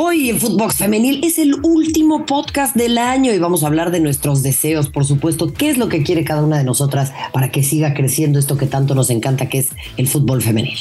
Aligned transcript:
Hoy 0.00 0.30
en 0.30 0.38
Footbox 0.38 0.76
Femenil 0.76 1.24
es 1.24 1.40
el 1.40 1.56
último 1.64 2.24
podcast 2.24 2.76
del 2.76 2.98
año 2.98 3.32
y 3.32 3.38
vamos 3.40 3.64
a 3.64 3.66
hablar 3.66 3.90
de 3.90 3.98
nuestros 3.98 4.44
deseos, 4.44 4.88
por 4.88 5.04
supuesto, 5.04 5.52
qué 5.52 5.70
es 5.70 5.76
lo 5.76 5.88
que 5.88 6.04
quiere 6.04 6.22
cada 6.22 6.40
una 6.44 6.56
de 6.56 6.62
nosotras 6.62 7.10
para 7.32 7.50
que 7.50 7.64
siga 7.64 7.94
creciendo 7.94 8.38
esto 8.38 8.56
que 8.56 8.66
tanto 8.66 8.94
nos 8.94 9.10
encanta, 9.10 9.48
que 9.48 9.58
es 9.58 9.70
el 9.96 10.06
fútbol 10.06 10.40
femenil. 10.40 10.78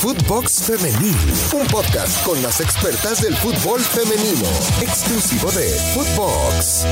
Footbox 0.00 0.62
Femenil, 0.62 1.16
un 1.60 1.66
podcast 1.66 2.24
con 2.24 2.40
las 2.44 2.60
expertas 2.60 3.20
del 3.20 3.34
fútbol 3.34 3.80
femenino, 3.80 4.46
exclusivo 4.80 5.50
de 5.50 5.68
Footbox 5.94 6.86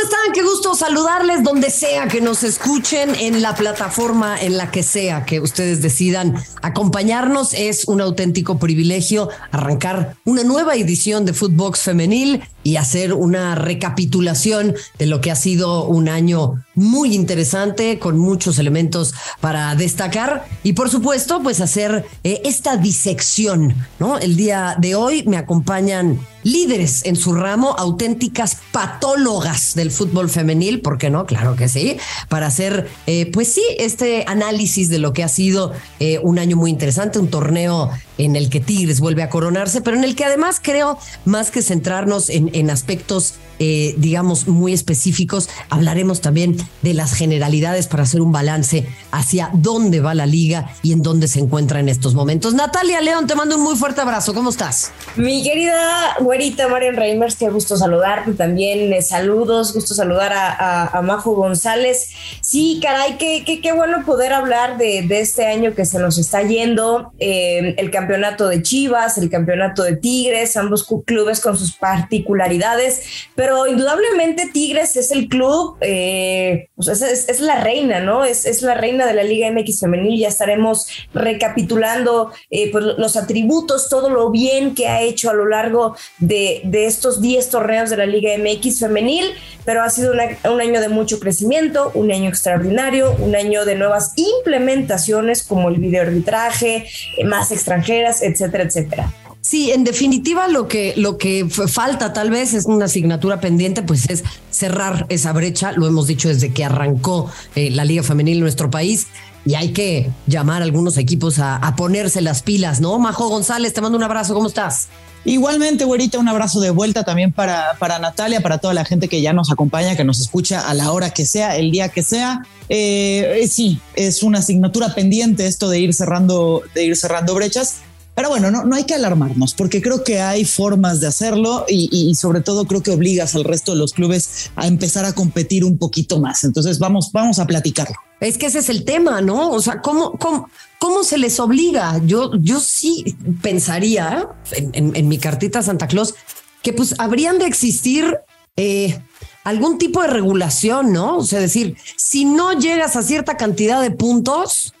están? 0.00 0.19
Qué 0.32 0.42
gusto 0.42 0.76
saludarles 0.76 1.42
donde 1.42 1.70
sea 1.70 2.06
que 2.06 2.20
nos 2.20 2.44
escuchen, 2.44 3.16
en 3.16 3.42
la 3.42 3.56
plataforma 3.56 4.40
en 4.40 4.56
la 4.56 4.70
que 4.70 4.84
sea 4.84 5.24
que 5.24 5.40
ustedes 5.40 5.82
decidan 5.82 6.36
acompañarnos. 6.62 7.52
Es 7.52 7.86
un 7.88 8.00
auténtico 8.00 8.58
privilegio 8.58 9.28
arrancar 9.50 10.14
una 10.24 10.44
nueva 10.44 10.76
edición 10.76 11.24
de 11.24 11.32
Footbox 11.32 11.80
Femenil 11.80 12.42
y 12.62 12.76
hacer 12.76 13.12
una 13.12 13.56
recapitulación 13.56 14.76
de 14.98 15.06
lo 15.06 15.20
que 15.20 15.32
ha 15.32 15.36
sido 15.36 15.86
un 15.86 16.08
año 16.08 16.62
muy 16.74 17.14
interesante 17.14 17.98
con 17.98 18.18
muchos 18.18 18.58
elementos 18.58 19.14
para 19.40 19.74
destacar 19.74 20.46
y 20.62 20.74
por 20.74 20.90
supuesto 20.90 21.42
pues 21.42 21.60
hacer 21.60 22.04
eh, 22.22 22.42
esta 22.44 22.76
disección, 22.76 23.74
¿no? 23.98 24.18
El 24.18 24.36
día 24.36 24.76
de 24.78 24.94
hoy 24.94 25.24
me 25.26 25.38
acompañan 25.38 26.20
líderes 26.42 27.04
en 27.04 27.16
su 27.16 27.34
ramo, 27.34 27.74
auténticas 27.78 28.58
patólogas 28.72 29.74
del 29.74 29.90
fútbol 29.90 30.09
femenil, 30.28 30.80
¿por 30.80 30.98
qué 30.98 31.10
no? 31.10 31.26
Claro 31.26 31.56
que 31.56 31.68
sí, 31.68 31.96
para 32.28 32.46
hacer, 32.46 32.88
eh, 33.06 33.30
pues 33.32 33.48
sí, 33.48 33.62
este 33.78 34.24
análisis 34.26 34.88
de 34.88 34.98
lo 34.98 35.12
que 35.12 35.22
ha 35.22 35.28
sido 35.28 35.72
eh, 35.98 36.18
un 36.22 36.38
año 36.38 36.56
muy 36.56 36.70
interesante, 36.70 37.18
un 37.18 37.28
torneo 37.28 37.90
en 38.18 38.36
el 38.36 38.50
que 38.50 38.60
Tigres 38.60 39.00
vuelve 39.00 39.22
a 39.22 39.30
coronarse, 39.30 39.80
pero 39.80 39.96
en 39.96 40.04
el 40.04 40.14
que 40.14 40.24
además 40.24 40.60
creo, 40.62 40.98
más 41.24 41.50
que 41.50 41.62
centrarnos 41.62 42.28
en, 42.28 42.50
en 42.54 42.70
aspectos 42.70 43.34
eh, 43.62 43.94
digamos, 43.98 44.48
muy 44.48 44.72
específicos. 44.72 45.50
Hablaremos 45.68 46.22
también 46.22 46.56
de 46.80 46.94
las 46.94 47.12
generalidades 47.12 47.88
para 47.88 48.04
hacer 48.04 48.22
un 48.22 48.32
balance 48.32 48.86
hacia 49.12 49.50
dónde 49.52 50.00
va 50.00 50.14
la 50.14 50.24
liga 50.24 50.72
y 50.82 50.92
en 50.92 51.02
dónde 51.02 51.28
se 51.28 51.40
encuentra 51.40 51.78
en 51.78 51.90
estos 51.90 52.14
momentos. 52.14 52.54
Natalia 52.54 53.02
León, 53.02 53.26
te 53.26 53.34
mando 53.34 53.56
un 53.56 53.62
muy 53.62 53.76
fuerte 53.76 54.00
abrazo. 54.00 54.32
¿Cómo 54.32 54.48
estás? 54.48 54.92
Mi 55.16 55.42
querida 55.42 56.16
güerita 56.20 56.68
Marian 56.68 56.96
Reimers, 56.96 57.36
qué 57.36 57.50
gusto 57.50 57.76
saludarte 57.76 58.32
también. 58.32 58.94
Eh, 58.94 59.02
saludos, 59.02 59.74
gusto 59.74 59.94
saludar 59.94 60.32
a, 60.32 61.00
Majo 61.02 61.34
González. 61.34 62.12
Sí, 62.40 62.80
caray, 62.82 63.18
qué, 63.18 63.60
qué, 63.62 63.72
bueno 63.72 64.06
poder 64.06 64.32
hablar 64.32 64.78
de, 64.78 65.06
este 65.20 65.46
año 65.46 65.74
que 65.74 65.84
se 65.84 65.98
nos 65.98 66.16
está 66.16 66.42
yendo. 66.42 67.12
Eh, 67.18 67.74
el 67.76 67.90
campeonato 67.90 68.48
de 68.48 68.62
Chivas, 68.62 69.18
el 69.18 69.28
campeonato 69.28 69.82
de 69.82 69.96
Tigres, 69.96 70.56
ambos 70.56 70.86
clubes 71.04 71.40
con 71.40 71.58
sus 71.58 71.72
particularidades, 71.72 73.02
pero 73.34 73.49
pero 73.50 73.66
indudablemente 73.66 74.48
Tigres 74.52 74.96
es 74.96 75.10
el 75.10 75.28
club, 75.28 75.76
eh, 75.80 76.68
es, 76.78 77.40
la 77.40 77.60
reina, 77.64 77.98
¿no? 77.98 78.24
Es, 78.24 78.62
la 78.62 78.74
reina 78.74 79.06
de 79.06 79.12
la 79.12 79.24
Liga 79.24 79.50
MX 79.50 79.80
femenil. 79.80 80.20
Ya 80.20 80.28
estaremos 80.28 80.86
recapitulando 81.12 82.30
eh, 82.48 82.70
pues, 82.70 82.84
los 82.96 83.16
atributos, 83.16 83.88
todo 83.88 84.08
lo 84.08 84.30
bien 84.30 84.72
que 84.76 84.86
ha 84.86 85.02
hecho 85.02 85.30
a 85.30 85.34
lo 85.34 85.48
largo 85.48 85.96
de, 86.18 86.62
estos 86.72 87.20
10 87.20 87.50
torneos 87.50 87.90
de 87.90 87.96
la 87.96 88.06
Liga 88.06 88.30
MX 88.38 88.78
femenil, 88.78 89.24
pero 89.64 89.82
ha 89.82 89.90
sido 89.90 90.12
un 90.12 90.60
año 90.60 90.80
de 90.80 90.88
mucho 90.88 91.18
crecimiento, 91.18 91.90
un 91.94 92.12
año 92.12 92.28
extraordinario, 92.28 93.16
un 93.18 93.34
año 93.34 93.64
de 93.64 93.74
nuevas 93.74 94.12
implementaciones 94.14 95.42
como 95.42 95.70
el 95.70 95.80
videoarbitraje, 95.80 96.86
eh, 97.16 97.24
más 97.24 97.50
extranjeras, 97.50 98.22
etcétera, 98.22 98.62
etcétera. 98.62 99.12
Sí, 99.50 99.72
en 99.72 99.82
definitiva 99.82 100.46
lo 100.46 100.68
que, 100.68 100.94
lo 100.96 101.18
que 101.18 101.44
falta 101.48 102.12
tal 102.12 102.30
vez 102.30 102.54
es 102.54 102.66
una 102.66 102.84
asignatura 102.84 103.40
pendiente, 103.40 103.82
pues 103.82 104.08
es 104.08 104.22
cerrar 104.48 105.06
esa 105.08 105.32
brecha. 105.32 105.72
Lo 105.72 105.88
hemos 105.88 106.06
dicho 106.06 106.28
desde 106.28 106.52
que 106.52 106.64
arrancó 106.64 107.28
eh, 107.56 107.68
la 107.68 107.84
Liga 107.84 108.04
Femenil 108.04 108.36
en 108.36 108.42
nuestro 108.42 108.70
país 108.70 109.08
y 109.44 109.56
hay 109.56 109.72
que 109.72 110.08
llamar 110.28 110.62
a 110.62 110.66
algunos 110.66 110.98
equipos 110.98 111.40
a, 111.40 111.74
ponerse 111.76 112.20
las 112.20 112.42
pilas, 112.42 112.80
¿no? 112.80 112.96
Majo 113.00 113.28
González, 113.28 113.72
te 113.72 113.80
mando 113.80 113.98
un 113.98 114.04
abrazo, 114.04 114.34
¿cómo 114.34 114.46
estás? 114.46 114.86
Igualmente, 115.24 115.84
güerita, 115.84 116.20
un 116.20 116.28
abrazo 116.28 116.60
de 116.60 116.70
vuelta 116.70 117.02
también 117.02 117.32
para, 117.32 117.76
para 117.80 117.98
Natalia, 117.98 118.42
para 118.42 118.58
toda 118.58 118.72
la 118.72 118.84
gente 118.84 119.08
que 119.08 119.20
ya 119.20 119.32
nos 119.32 119.50
acompaña, 119.50 119.96
que 119.96 120.04
nos 120.04 120.20
escucha 120.20 120.68
a 120.68 120.74
la 120.74 120.92
hora 120.92 121.10
que 121.10 121.26
sea, 121.26 121.56
el 121.56 121.72
día 121.72 121.88
que 121.88 122.04
sea. 122.04 122.46
Eh, 122.68 123.48
sí, 123.50 123.80
es 123.96 124.22
una 124.22 124.38
asignatura 124.38 124.94
pendiente 124.94 125.46
esto 125.46 125.68
de 125.68 125.80
ir 125.80 125.92
cerrando, 125.92 126.62
de 126.72 126.84
ir 126.84 126.96
cerrando 126.96 127.34
brechas. 127.34 127.78
Pero 128.14 128.28
bueno, 128.28 128.50
no, 128.50 128.64
no 128.64 128.76
hay 128.76 128.84
que 128.84 128.94
alarmarnos 128.94 129.54
porque 129.54 129.80
creo 129.80 130.04
que 130.04 130.20
hay 130.20 130.44
formas 130.44 131.00
de 131.00 131.06
hacerlo 131.06 131.64
y, 131.68 132.14
sobre 132.14 132.40
todo 132.40 132.66
creo 132.66 132.82
que 132.82 132.90
obligas 132.90 133.34
al 133.34 133.44
resto 133.44 133.72
de 133.72 133.78
los 133.78 133.92
clubes 133.92 134.50
a 134.56 134.66
empezar 134.66 135.04
a 135.04 135.12
competir 135.12 135.64
un 135.64 135.78
poquito 135.78 136.20
más. 136.20 136.44
Entonces 136.44 136.78
vamos, 136.78 137.10
vamos 137.12 137.38
a 137.38 137.46
platicarlo. 137.46 137.96
Es 138.20 138.36
que 138.36 138.46
ese 138.46 138.58
es 138.58 138.68
el 138.68 138.84
tema, 138.84 139.20
¿no? 139.22 139.50
O 139.50 139.62
sea, 139.62 139.80
¿cómo, 139.80 140.12
cómo, 140.12 140.50
cómo 140.78 141.04
se 141.04 141.16
les 141.16 141.40
obliga? 141.40 142.00
Yo, 142.04 142.32
yo 142.40 142.60
sí 142.60 143.16
pensaría 143.42 144.28
en, 144.52 145.08
mi 145.08 145.18
cartita 145.18 145.62
Santa 145.62 145.86
Claus 145.86 146.14
que 146.62 146.74
pues 146.74 146.94
habrían 146.98 147.38
de 147.38 147.46
existir 147.46 148.18
eh, 148.56 149.00
algún 149.44 149.78
tipo 149.78 150.02
de 150.02 150.08
regulación, 150.08 150.92
¿no? 150.92 151.16
O 151.16 151.24
sea, 151.24 151.40
decir, 151.40 151.76
si 151.96 152.26
no 152.26 152.52
llegas 152.52 152.96
a 152.96 153.02
cierta 153.02 153.36
cantidad 153.38 153.80
de 153.80 153.90
puntos, 153.90 154.74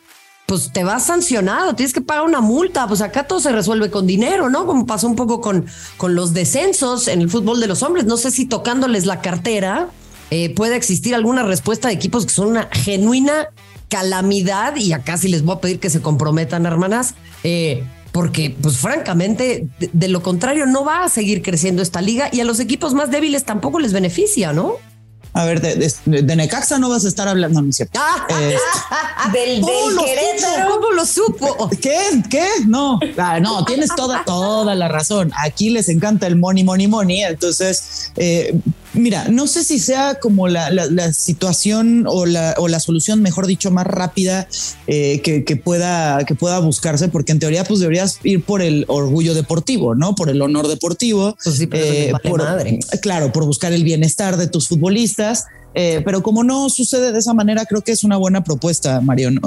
pues 0.50 0.72
te 0.72 0.82
vas 0.82 1.04
sancionado, 1.04 1.76
tienes 1.76 1.92
que 1.92 2.00
pagar 2.00 2.24
una 2.24 2.40
multa, 2.40 2.88
pues 2.88 3.02
acá 3.02 3.22
todo 3.22 3.38
se 3.38 3.52
resuelve 3.52 3.88
con 3.88 4.04
dinero, 4.04 4.50
¿no? 4.50 4.66
Como 4.66 4.84
pasó 4.84 5.06
un 5.06 5.14
poco 5.14 5.40
con, 5.40 5.64
con 5.96 6.16
los 6.16 6.34
descensos 6.34 7.06
en 7.06 7.20
el 7.20 7.30
fútbol 7.30 7.60
de 7.60 7.68
los 7.68 7.84
hombres, 7.84 8.04
no 8.04 8.16
sé 8.16 8.32
si 8.32 8.46
tocándoles 8.46 9.06
la 9.06 9.20
cartera 9.20 9.90
eh, 10.32 10.52
puede 10.52 10.74
existir 10.74 11.14
alguna 11.14 11.44
respuesta 11.44 11.86
de 11.86 11.94
equipos 11.94 12.26
que 12.26 12.32
son 12.32 12.48
una 12.48 12.68
genuina 12.72 13.50
calamidad 13.88 14.74
y 14.74 14.92
acá 14.92 15.18
sí 15.18 15.28
les 15.28 15.44
voy 15.44 15.54
a 15.54 15.60
pedir 15.60 15.78
que 15.78 15.88
se 15.88 16.02
comprometan, 16.02 16.66
hermanas, 16.66 17.14
eh, 17.44 17.84
porque 18.10 18.52
pues 18.60 18.76
francamente, 18.76 19.68
de, 19.78 20.08
lo 20.08 20.20
contrario, 20.20 20.66
no 20.66 20.84
va 20.84 21.04
a 21.04 21.08
seguir 21.08 21.42
creciendo 21.42 21.80
esta 21.80 22.02
liga 22.02 22.28
y 22.32 22.40
a 22.40 22.44
los 22.44 22.58
equipos 22.58 22.92
más 22.92 23.12
débiles 23.12 23.44
tampoco 23.44 23.78
les 23.78 23.92
beneficia, 23.92 24.52
¿no? 24.52 24.78
A 25.32 25.44
ver, 25.44 25.60
de, 25.60 26.36
Necaxa 26.36 26.78
no 26.78 26.88
vas 26.88 27.04
a 27.04 27.08
estar 27.08 27.28
hablando, 27.28 27.62
no, 27.62 27.70
es 27.70 27.76
cierto. 27.76 28.00
Ah, 28.02 29.30
del, 29.32 29.60
¿Cómo, 29.60 29.90
lo 29.90 30.02
Supo? 30.02 30.68
¿Cómo 30.68 30.90
lo 30.90 31.06
supo? 31.06 31.70
¿Qué? 31.80 32.22
¿Qué? 32.28 32.46
No, 32.66 32.98
ah, 33.16 33.38
no, 33.38 33.64
tienes 33.64 33.94
toda, 33.94 34.24
toda 34.24 34.74
la 34.74 34.88
razón. 34.88 35.32
Aquí 35.36 35.70
les 35.70 35.88
encanta 35.88 36.26
el 36.26 36.36
money, 36.36 36.64
money, 36.64 36.88
money. 36.88 37.22
Entonces, 37.22 38.10
eh, 38.16 38.58
Mira, 38.92 39.28
no 39.28 39.46
sé 39.46 39.62
si 39.62 39.78
sea 39.78 40.16
como 40.16 40.48
la, 40.48 40.70
situación 41.12 42.06
o 42.08 42.26
la, 42.26 42.54
o 42.58 42.66
la, 42.66 42.80
solución, 42.80 43.22
mejor 43.22 43.46
dicho, 43.46 43.70
más 43.70 43.86
rápida 43.86 44.48
eh, 44.86 45.20
que, 45.20 45.56
pueda, 45.56 46.24
que 46.24 46.34
pueda 46.34 46.58
buscarse, 46.58 47.08
porque 47.08 47.32
en 47.32 47.38
teoría 47.38 47.64
pues 47.64 47.80
deberías 47.80 48.18
ir 48.24 48.42
por 48.42 48.62
el 48.62 48.84
orgullo 48.88 49.34
deportivo, 49.34 49.94
¿no? 49.94 50.14
Por 50.14 50.28
el 50.28 50.42
honor 50.42 50.66
deportivo. 50.66 51.36
Pues 51.42 51.56
sí, 51.56 51.66
pero 51.66 51.84
eh, 51.84 52.12
por, 52.24 52.42
madre. 52.42 52.80
Claro, 53.00 53.32
por 53.32 53.44
buscar 53.44 53.72
el 53.72 53.84
bienestar 53.84 54.36
de 54.36 54.48
tus 54.48 54.66
futbolistas. 54.66 55.46
Eh, 55.72 56.02
pero 56.04 56.24
como 56.24 56.42
no 56.42 56.68
sucede 56.68 57.12
de 57.12 57.20
esa 57.20 57.32
manera, 57.32 57.64
creo 57.64 57.82
que 57.82 57.92
es 57.92 58.02
una 58.02 58.16
buena 58.16 58.42
propuesta, 58.42 59.00
Marion. 59.00 59.40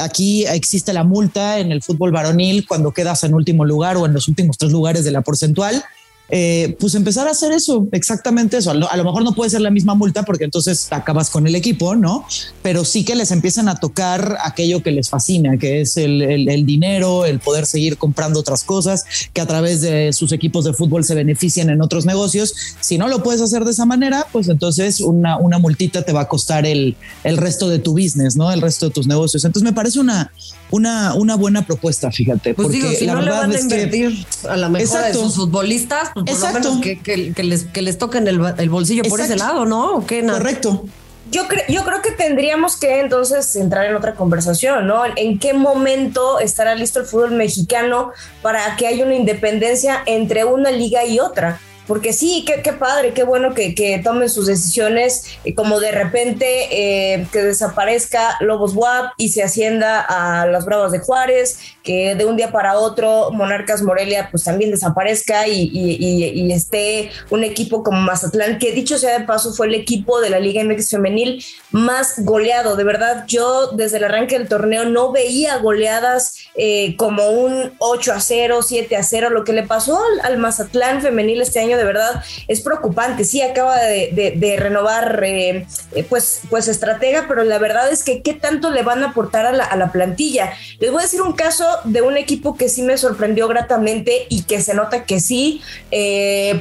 aquí 0.00 0.46
existe 0.46 0.94
la 0.94 1.04
multa 1.04 1.58
en 1.58 1.70
el 1.70 1.82
fútbol 1.82 2.12
varonil 2.12 2.66
cuando 2.66 2.92
quedas 2.92 3.22
en 3.24 3.34
último 3.34 3.66
lugar 3.66 3.98
o 3.98 4.06
en 4.06 4.14
los 4.14 4.26
últimos 4.28 4.56
tres 4.56 4.72
lugares 4.72 5.04
de 5.04 5.10
la 5.10 5.20
porcentual 5.20 5.84
eh, 6.28 6.76
pues 6.80 6.94
empezar 6.94 7.28
a 7.28 7.32
hacer 7.32 7.52
eso, 7.52 7.86
exactamente 7.92 8.56
eso. 8.56 8.70
A 8.70 8.74
lo, 8.74 9.04
mejor 9.04 9.22
no 9.22 9.34
puede 9.34 9.50
ser 9.50 9.60
la 9.60 9.70
misma 9.70 9.94
multa 9.94 10.22
porque 10.22 10.44
entonces 10.44 10.88
acabas 10.90 11.28
con 11.28 11.46
el 11.46 11.54
equipo, 11.54 11.94
¿no? 11.94 12.24
Pero 12.62 12.84
sí 12.84 13.04
que 13.04 13.14
les 13.14 13.30
empiezan 13.32 13.68
a 13.68 13.76
tocar 13.76 14.38
aquello 14.42 14.82
que 14.82 14.92
les 14.92 15.10
fascina, 15.10 15.58
que 15.58 15.82
es 15.82 15.96
el, 15.98 16.64
dinero, 16.64 17.26
el 17.26 17.38
poder 17.38 17.66
seguir 17.66 17.98
comprando 17.98 18.40
otras 18.40 18.64
cosas, 18.64 19.04
que 19.34 19.40
a 19.40 19.46
través 19.46 19.82
de 19.82 20.12
sus 20.12 20.32
equipos 20.32 20.64
de 20.64 20.72
fútbol 20.72 21.04
se 21.04 21.14
beneficien 21.14 21.68
en 21.68 21.82
otros 21.82 22.06
negocios. 22.06 22.54
Si 22.80 22.96
no 22.96 23.08
lo 23.08 23.22
puedes 23.22 23.42
hacer 23.42 23.64
de 23.64 23.72
esa 23.72 23.84
manera, 23.84 24.26
pues 24.32 24.48
entonces 24.48 25.00
una, 25.00 25.36
una 25.36 25.58
multita 25.58 26.02
te 26.02 26.12
va 26.12 26.22
a 26.22 26.28
costar 26.28 26.64
el, 26.64 26.96
el 27.24 27.36
resto 27.36 27.68
de 27.68 27.78
tu 27.78 27.92
business, 27.92 28.36
¿no? 28.36 28.50
El 28.50 28.62
resto 28.62 28.86
de 28.86 28.92
tus 28.92 29.06
negocios. 29.06 29.44
Entonces 29.44 29.64
me 29.64 29.74
parece 29.74 30.00
una, 30.00 30.32
una, 30.70 31.14
una 31.14 31.36
buena 31.36 31.66
propuesta, 31.66 32.10
fíjate. 32.10 32.54
Pues 32.54 32.70
digo, 32.70 32.88
si 32.90 33.06
no 33.06 33.20
le 33.20 33.30
van 33.30 33.52
a 33.52 33.60
invertir 33.60 34.26
a 34.48 34.56
la 34.56 34.70
mejor 34.70 35.02
de 35.02 35.12
sus 35.12 35.34
futbolistas, 35.34 36.08
pues 36.14 36.38
por 36.38 36.48
lo 36.48 36.54
menos 36.54 36.80
que, 36.80 37.32
les, 37.42 37.64
que 37.64 37.82
les 37.82 37.98
toquen 37.98 38.26
el, 38.28 38.68
bolsillo 38.68 39.02
por 39.04 39.20
ese 39.20 39.36
lado, 39.36 39.64
¿no? 39.64 39.96
¿O 39.96 40.06
qué, 40.06 40.24
Correcto. 40.24 40.84
Yo, 41.30 41.44
yo 41.68 41.84
creo 41.84 42.02
que 42.02 42.10
tendríamos 42.10 42.76
que 42.76 43.00
entonces 43.00 43.56
entrar 43.56 43.86
en 43.86 43.94
otra 43.94 44.14
conversación, 44.14 44.86
¿no? 44.86 45.02
¿En 45.16 45.38
qué 45.38 45.54
momento 45.54 46.40
estará 46.40 46.74
listo 46.74 47.00
el 47.00 47.06
fútbol 47.06 47.30
mexicano 47.32 48.10
para 48.42 48.76
que 48.76 48.86
haya 48.86 49.04
una 49.04 49.14
independencia 49.14 50.02
entre 50.04 50.44
una 50.44 50.70
liga 50.70 51.04
y 51.06 51.20
otra? 51.20 51.58
porque 51.86 52.12
sí, 52.12 52.44
qué, 52.46 52.62
qué 52.62 52.72
padre, 52.72 53.12
qué 53.12 53.24
bueno 53.24 53.54
que, 53.54 53.74
que 53.74 53.98
tomen 53.98 54.30
sus 54.30 54.46
decisiones, 54.46 55.26
y 55.44 55.54
como 55.54 55.80
de 55.80 55.90
repente 55.90 56.46
eh, 56.70 57.26
que 57.32 57.42
desaparezca 57.42 58.36
Lobos 58.40 58.74
WAP 58.74 59.12
y 59.16 59.30
se 59.30 59.42
ascienda 59.42 60.00
a 60.00 60.46
las 60.46 60.64
Bravas 60.64 60.92
de 60.92 61.00
Juárez, 61.00 61.58
que 61.82 62.14
de 62.14 62.24
un 62.24 62.36
día 62.36 62.52
para 62.52 62.78
otro 62.78 63.30
Monarcas 63.32 63.82
Morelia 63.82 64.28
pues 64.30 64.44
también 64.44 64.70
desaparezca 64.70 65.48
y, 65.48 65.70
y, 65.72 66.52
esté 66.52 67.10
un 67.30 67.44
equipo 67.44 67.82
como 67.82 68.00
Mazatlán, 68.00 68.58
que 68.58 68.72
dicho 68.72 68.98
sea 68.98 69.18
de 69.18 69.24
paso 69.24 69.54
fue 69.54 69.66
el 69.66 69.74
equipo 69.74 70.20
de 70.20 70.28
la 70.28 70.38
Liga 70.38 70.62
MX 70.62 70.90
femenil 70.90 71.44
más 71.70 72.24
goleado. 72.24 72.76
De 72.76 72.84
verdad, 72.84 73.24
yo 73.26 73.68
desde 73.68 73.96
el 73.96 74.04
arranque 74.04 74.38
del 74.38 74.48
torneo 74.48 74.84
no 74.84 75.12
veía 75.12 75.56
goleadas 75.58 76.36
eh, 76.54 76.94
como 76.96 77.30
un 77.30 77.72
8 77.78 78.12
a 78.12 78.20
0, 78.20 78.62
7 78.62 78.96
a 78.96 79.02
0. 79.02 79.30
Lo 79.30 79.44
que 79.44 79.52
le 79.52 79.62
pasó 79.62 79.98
al, 80.22 80.38
Mazatlán 80.38 81.00
femenil 81.00 81.40
este 81.40 81.60
año 81.60 81.76
de 81.76 81.84
verdad 81.84 82.22
es 82.48 82.60
preocupante. 82.60 83.24
Sí, 83.24 83.40
acaba 83.40 83.78
de, 83.78 84.56
renovar 84.58 85.22
eh, 85.24 85.66
eh, 85.92 86.04
pues, 86.08 86.42
pues 86.50 86.68
estratega, 86.68 87.24
pero 87.28 87.44
la 87.44 87.58
verdad 87.58 87.90
es 87.90 88.04
que 88.04 88.22
qué 88.22 88.34
tanto 88.34 88.70
le 88.70 88.82
van 88.82 89.02
a 89.02 89.08
aportar 89.08 89.46
a 89.46 89.52
la, 89.52 89.64
a 89.64 89.76
la 89.76 89.90
plantilla. 89.90 90.52
Les 90.78 90.90
voy 90.90 91.00
a 91.00 91.04
decir 91.04 91.22
un 91.22 91.32
caso 91.32 91.64
de 91.84 92.02
un 92.02 92.16
equipo 92.16 92.56
que 92.56 92.68
sí 92.68 92.82
me 92.82 92.96
sorprendió 92.96 93.48
gratamente 93.48 94.26
y 94.28 94.42
que 94.44 94.60
se 94.60 94.74
nota 94.74 95.04
que 95.04 95.20
sí, 95.20 95.62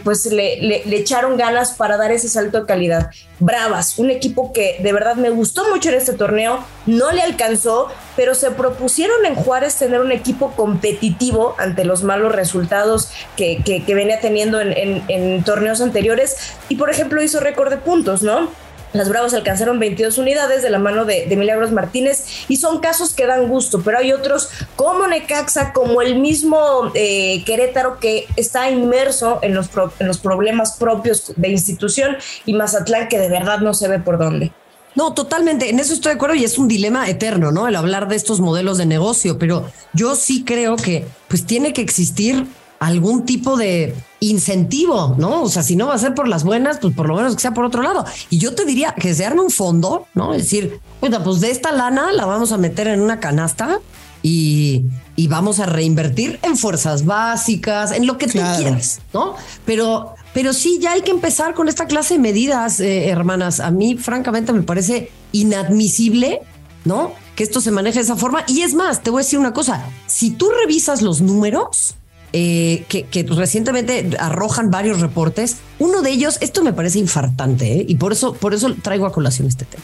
pues 0.03 0.25
le, 0.27 0.83
le 0.85 0.95
echaron 0.97 1.37
ganas 1.37 1.71
para 1.71 1.97
dar 1.97 2.11
ese 2.11 2.29
salto 2.29 2.61
de 2.61 2.65
calidad. 2.65 3.11
Bravas, 3.39 3.97
un 3.97 4.11
equipo 4.11 4.53
que 4.53 4.77
de 4.83 4.93
verdad 4.93 5.15
me 5.15 5.31
gustó 5.31 5.67
mucho 5.69 5.89
en 5.89 5.95
este 5.95 6.13
torneo, 6.13 6.63
no 6.85 7.11
le 7.11 7.23
alcanzó, 7.23 7.89
pero 8.15 8.35
se 8.35 8.51
propusieron 8.51 9.25
en 9.25 9.33
Juárez 9.33 9.75
tener 9.77 9.99
un 9.99 10.11
equipo 10.11 10.51
competitivo 10.51 11.55
ante 11.57 11.83
los 11.83 12.03
malos 12.03 12.35
resultados 12.35 13.09
que, 13.35 13.63
venía 13.87 14.19
teniendo 14.19 14.61
en, 14.61 15.03
en 15.07 15.43
torneos 15.43 15.81
anteriores 15.81 16.53
y 16.69 16.75
por 16.75 16.91
ejemplo 16.91 17.21
hizo 17.23 17.39
récord 17.39 17.71
de 17.71 17.77
puntos, 17.77 18.21
¿no? 18.21 18.49
Las 18.93 19.09
Bravas 19.09 19.33
alcanzaron 19.33 19.79
22 19.79 20.17
unidades 20.17 20.63
de 20.63 20.69
la 20.69 20.79
mano 20.79 21.05
de, 21.05 21.27
Milagros 21.41 21.71
Martínez 21.71 22.25
y 22.49 22.57
son 22.57 22.79
casos 22.79 23.13
que 23.13 23.25
dan 23.25 23.47
gusto, 23.47 23.81
pero 23.81 23.97
hay 23.97 24.11
otros 24.11 24.49
como 24.75 25.07
Necaxa, 25.07 25.73
como 25.73 26.01
el 26.01 26.19
mismo 26.19 26.91
eh, 26.93 27.43
Querétaro 27.45 27.99
que 27.99 28.27
está 28.35 28.69
inmerso 28.69 29.39
en 29.41 29.55
los, 29.55 29.69
en 29.99 30.07
los 30.07 30.17
problemas 30.19 30.73
propios 30.73 31.33
de 31.35 31.49
institución 31.49 32.17
y 32.45 32.53
Mazatlán 32.53 33.07
que 33.07 33.17
de 33.17 33.29
verdad 33.29 33.59
no 33.59 33.73
se 33.73 33.87
ve 33.87 33.99
por 33.99 34.17
dónde. 34.17 34.51
No, 34.93 35.13
totalmente, 35.13 35.69
en 35.69 35.79
eso 35.79 35.93
estoy 35.93 36.11
de 36.11 36.15
acuerdo 36.15 36.35
y 36.35 36.43
es 36.43 36.57
un 36.57 36.67
dilema 36.67 37.09
eterno, 37.09 37.51
¿no? 37.51 37.67
El 37.67 37.77
hablar 37.77 38.09
de 38.09 38.17
estos 38.17 38.41
modelos 38.41 38.77
de 38.77 38.85
negocio, 38.85 39.39
pero 39.39 39.71
yo 39.93 40.15
sí 40.15 40.43
creo 40.43 40.75
que 40.75 41.05
pues 41.29 41.45
tiene 41.45 41.71
que 41.71 41.81
existir 41.81 42.45
algún 42.79 43.25
tipo 43.25 43.55
de 43.55 43.95
incentivo, 44.21 45.15
¿no? 45.17 45.41
O 45.41 45.49
sea, 45.49 45.63
si 45.63 45.75
no 45.75 45.87
va 45.87 45.95
a 45.95 45.97
ser 45.97 46.13
por 46.13 46.27
las 46.27 46.43
buenas, 46.43 46.77
pues 46.79 46.93
por 46.93 47.07
lo 47.07 47.15
menos 47.15 47.35
que 47.35 47.41
sea 47.41 47.53
por 47.53 47.65
otro 47.65 47.81
lado. 47.81 48.05
Y 48.29 48.37
yo 48.37 48.53
te 48.53 48.65
diría 48.65 48.93
que 48.93 49.13
se 49.13 49.25
arme 49.25 49.41
un 49.41 49.49
fondo, 49.49 50.05
¿no? 50.13 50.33
Es 50.33 50.43
decir, 50.43 50.79
pues 50.99 51.41
de 51.41 51.49
esta 51.49 51.71
lana 51.71 52.11
la 52.13 52.25
vamos 52.25 52.51
a 52.51 52.57
meter 52.57 52.87
en 52.87 53.01
una 53.01 53.19
canasta 53.19 53.79
y, 54.23 54.85
vamos 55.27 55.59
a 55.59 55.65
reinvertir 55.65 56.39
en 56.43 56.55
fuerzas 56.57 57.05
básicas, 57.05 57.91
en 57.91 58.05
lo 58.05 58.17
que 58.17 58.27
tú 58.27 58.39
quieras, 58.57 58.99
¿no? 59.13 59.35
Pero, 59.65 60.15
pero 60.33 60.53
sí, 60.53 60.77
ya 60.79 60.91
hay 60.91 61.01
que 61.01 61.11
empezar 61.11 61.53
con 61.53 61.67
esta 61.67 61.85
clase 61.85 62.15
de 62.15 62.19
medidas, 62.19 62.79
eh, 62.79 63.09
hermanas. 63.09 63.59
A 63.59 63.71
mí, 63.71 63.97
francamente, 63.97 64.53
me 64.53 64.61
parece 64.61 65.09
inadmisible, 65.31 66.41
¿no? 66.85 67.13
Que 67.35 67.43
esto 67.43 67.59
se 67.61 67.71
maneje 67.71 67.99
de 67.99 68.03
esa 68.03 68.15
forma. 68.15 68.43
Y 68.47 68.61
es 68.61 68.75
más, 68.75 69.01
te 69.01 69.09
voy 69.09 69.21
a 69.21 69.23
decir 69.23 69.39
una 69.39 69.53
cosa, 69.53 69.83
si 70.05 70.31
tú 70.31 70.51
revisas 70.63 71.01
los 71.01 71.21
números, 71.21 71.95
eh, 72.33 72.85
que, 72.87 73.23
recientemente 73.23 74.11
arrojan 74.19 74.71
varios 74.71 75.01
reportes. 75.01 75.57
Uno 75.79 76.01
de 76.01 76.11
ellos, 76.11 76.37
esto 76.41 76.63
me 76.63 76.71
parece 76.71 76.99
infartante, 76.99 77.79
¿eh? 77.79 77.85
y 77.87 77.95
por 77.95 78.13
eso, 78.13 78.33
por 78.33 78.53
eso 78.53 78.73
traigo 78.81 79.05
a 79.05 79.11
colación 79.11 79.47
este 79.47 79.65
tema. 79.65 79.83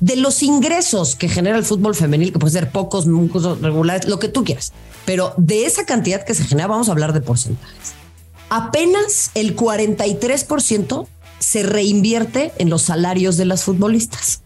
De 0.00 0.16
los 0.16 0.42
ingresos 0.42 1.14
que 1.16 1.28
genera 1.28 1.56
el 1.56 1.64
fútbol 1.64 1.94
femenil, 1.94 2.32
que 2.32 2.38
puede 2.38 2.52
ser 2.52 2.70
pocos, 2.70 3.06
muchos, 3.06 3.60
regulares, 3.60 4.06
lo 4.08 4.18
que 4.18 4.28
tú 4.28 4.44
quieras, 4.44 4.72
pero 5.06 5.32
de 5.38 5.64
esa 5.64 5.86
cantidad 5.86 6.24
que 6.24 6.34
se 6.34 6.44
genera, 6.44 6.66
vamos 6.66 6.88
a 6.88 6.92
hablar 6.92 7.12
de 7.12 7.20
porcentajes. 7.20 7.94
Apenas 8.50 9.30
el 9.34 9.56
43% 9.56 11.06
se 11.38 11.62
reinvierte 11.62 12.52
en 12.58 12.68
los 12.68 12.82
salarios 12.82 13.36
de 13.36 13.46
las 13.46 13.64
futbolistas. 13.64 14.42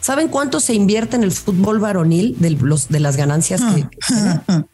¿Saben 0.00 0.28
cuánto 0.28 0.60
se 0.60 0.74
invierte 0.74 1.16
en 1.16 1.24
el 1.24 1.32
fútbol 1.32 1.80
varonil 1.80 2.36
de, 2.38 2.50
los, 2.50 2.88
de 2.88 3.00
las 3.00 3.16
ganancias 3.16 3.60
que, 3.60 3.82
que 3.82 4.64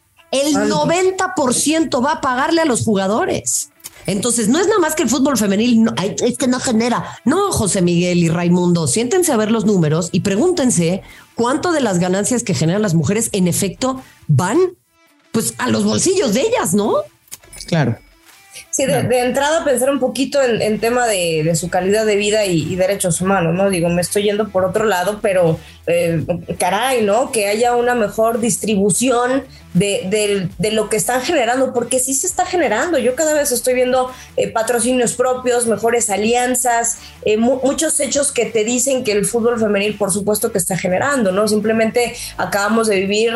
el 0.41 0.55
90% 0.55 2.03
va 2.03 2.13
a 2.13 2.21
pagarle 2.21 2.61
a 2.61 2.65
los 2.65 2.83
jugadores. 2.83 3.69
Entonces, 4.07 4.49
no 4.49 4.59
es 4.59 4.67
nada 4.67 4.79
más 4.79 4.95
que 4.95 5.03
el 5.03 5.09
fútbol 5.09 5.37
femenil, 5.37 5.89
es 6.21 6.37
que 6.37 6.47
no 6.47 6.59
genera. 6.59 7.19
No, 7.25 7.51
José 7.51 7.81
Miguel 7.81 8.19
y 8.19 8.29
Raimundo, 8.29 8.87
siéntense 8.87 9.31
a 9.31 9.37
ver 9.37 9.51
los 9.51 9.65
números 9.65 10.09
y 10.11 10.19
pregúntense 10.19 11.01
cuánto 11.33 11.71
de 11.71 11.81
las 11.81 11.99
ganancias 11.99 12.43
que 12.43 12.53
generan 12.53 12.81
las 12.81 12.93
mujeres 12.93 13.29
en 13.31 13.47
efecto 13.47 14.01
van 14.27 14.59
pues 15.31 15.53
a 15.57 15.69
los 15.69 15.83
bolsillos 15.83 16.33
de 16.33 16.41
ellas, 16.41 16.73
¿no? 16.73 16.95
Claro. 17.67 17.97
Sí, 18.75 18.85
de, 18.85 19.19
entrada 19.19 19.63
pensar 19.63 19.89
un 19.89 20.01
poquito 20.01 20.43
en, 20.43 20.81
tema 20.81 21.07
de, 21.07 21.55
su 21.55 21.69
calidad 21.69 22.05
de 22.05 22.17
vida 22.17 22.45
y, 22.45 22.75
derechos 22.75 23.21
humanos, 23.21 23.53
¿no? 23.53 23.69
Digo, 23.69 23.87
me 23.87 24.01
estoy 24.01 24.23
yendo 24.23 24.49
por 24.49 24.65
otro 24.65 24.83
lado, 24.83 25.19
pero 25.21 25.57
eh, 25.87 26.25
caray, 26.59 27.01
¿no? 27.01 27.31
Que 27.31 27.47
haya 27.47 27.73
una 27.73 27.95
mejor 27.95 28.41
distribución 28.41 29.45
de, 29.73 30.49
lo 30.73 30.89
que 30.89 30.97
están 30.97 31.21
generando, 31.21 31.73
porque 31.73 31.99
sí 31.99 32.13
se 32.13 32.27
está 32.27 32.45
generando. 32.45 32.97
Yo 32.97 33.15
cada 33.15 33.33
vez 33.33 33.53
estoy 33.53 33.75
viendo 33.75 34.11
eh, 34.35 34.49
patrocinios 34.49 35.13
propios, 35.13 35.67
mejores 35.67 36.09
alianzas, 36.09 36.97
eh, 37.23 37.37
muchos 37.37 37.97
hechos 38.01 38.33
que 38.33 38.45
te 38.45 38.65
dicen 38.65 39.05
que 39.05 39.13
el 39.13 39.25
fútbol 39.25 39.57
femenil, 39.57 39.97
por 39.97 40.11
supuesto, 40.11 40.51
que 40.51 40.57
está 40.57 40.77
generando, 40.77 41.31
¿no? 41.31 41.47
Simplemente 41.47 42.13
acabamos 42.35 42.87
de 42.87 42.99
vivir 42.99 43.33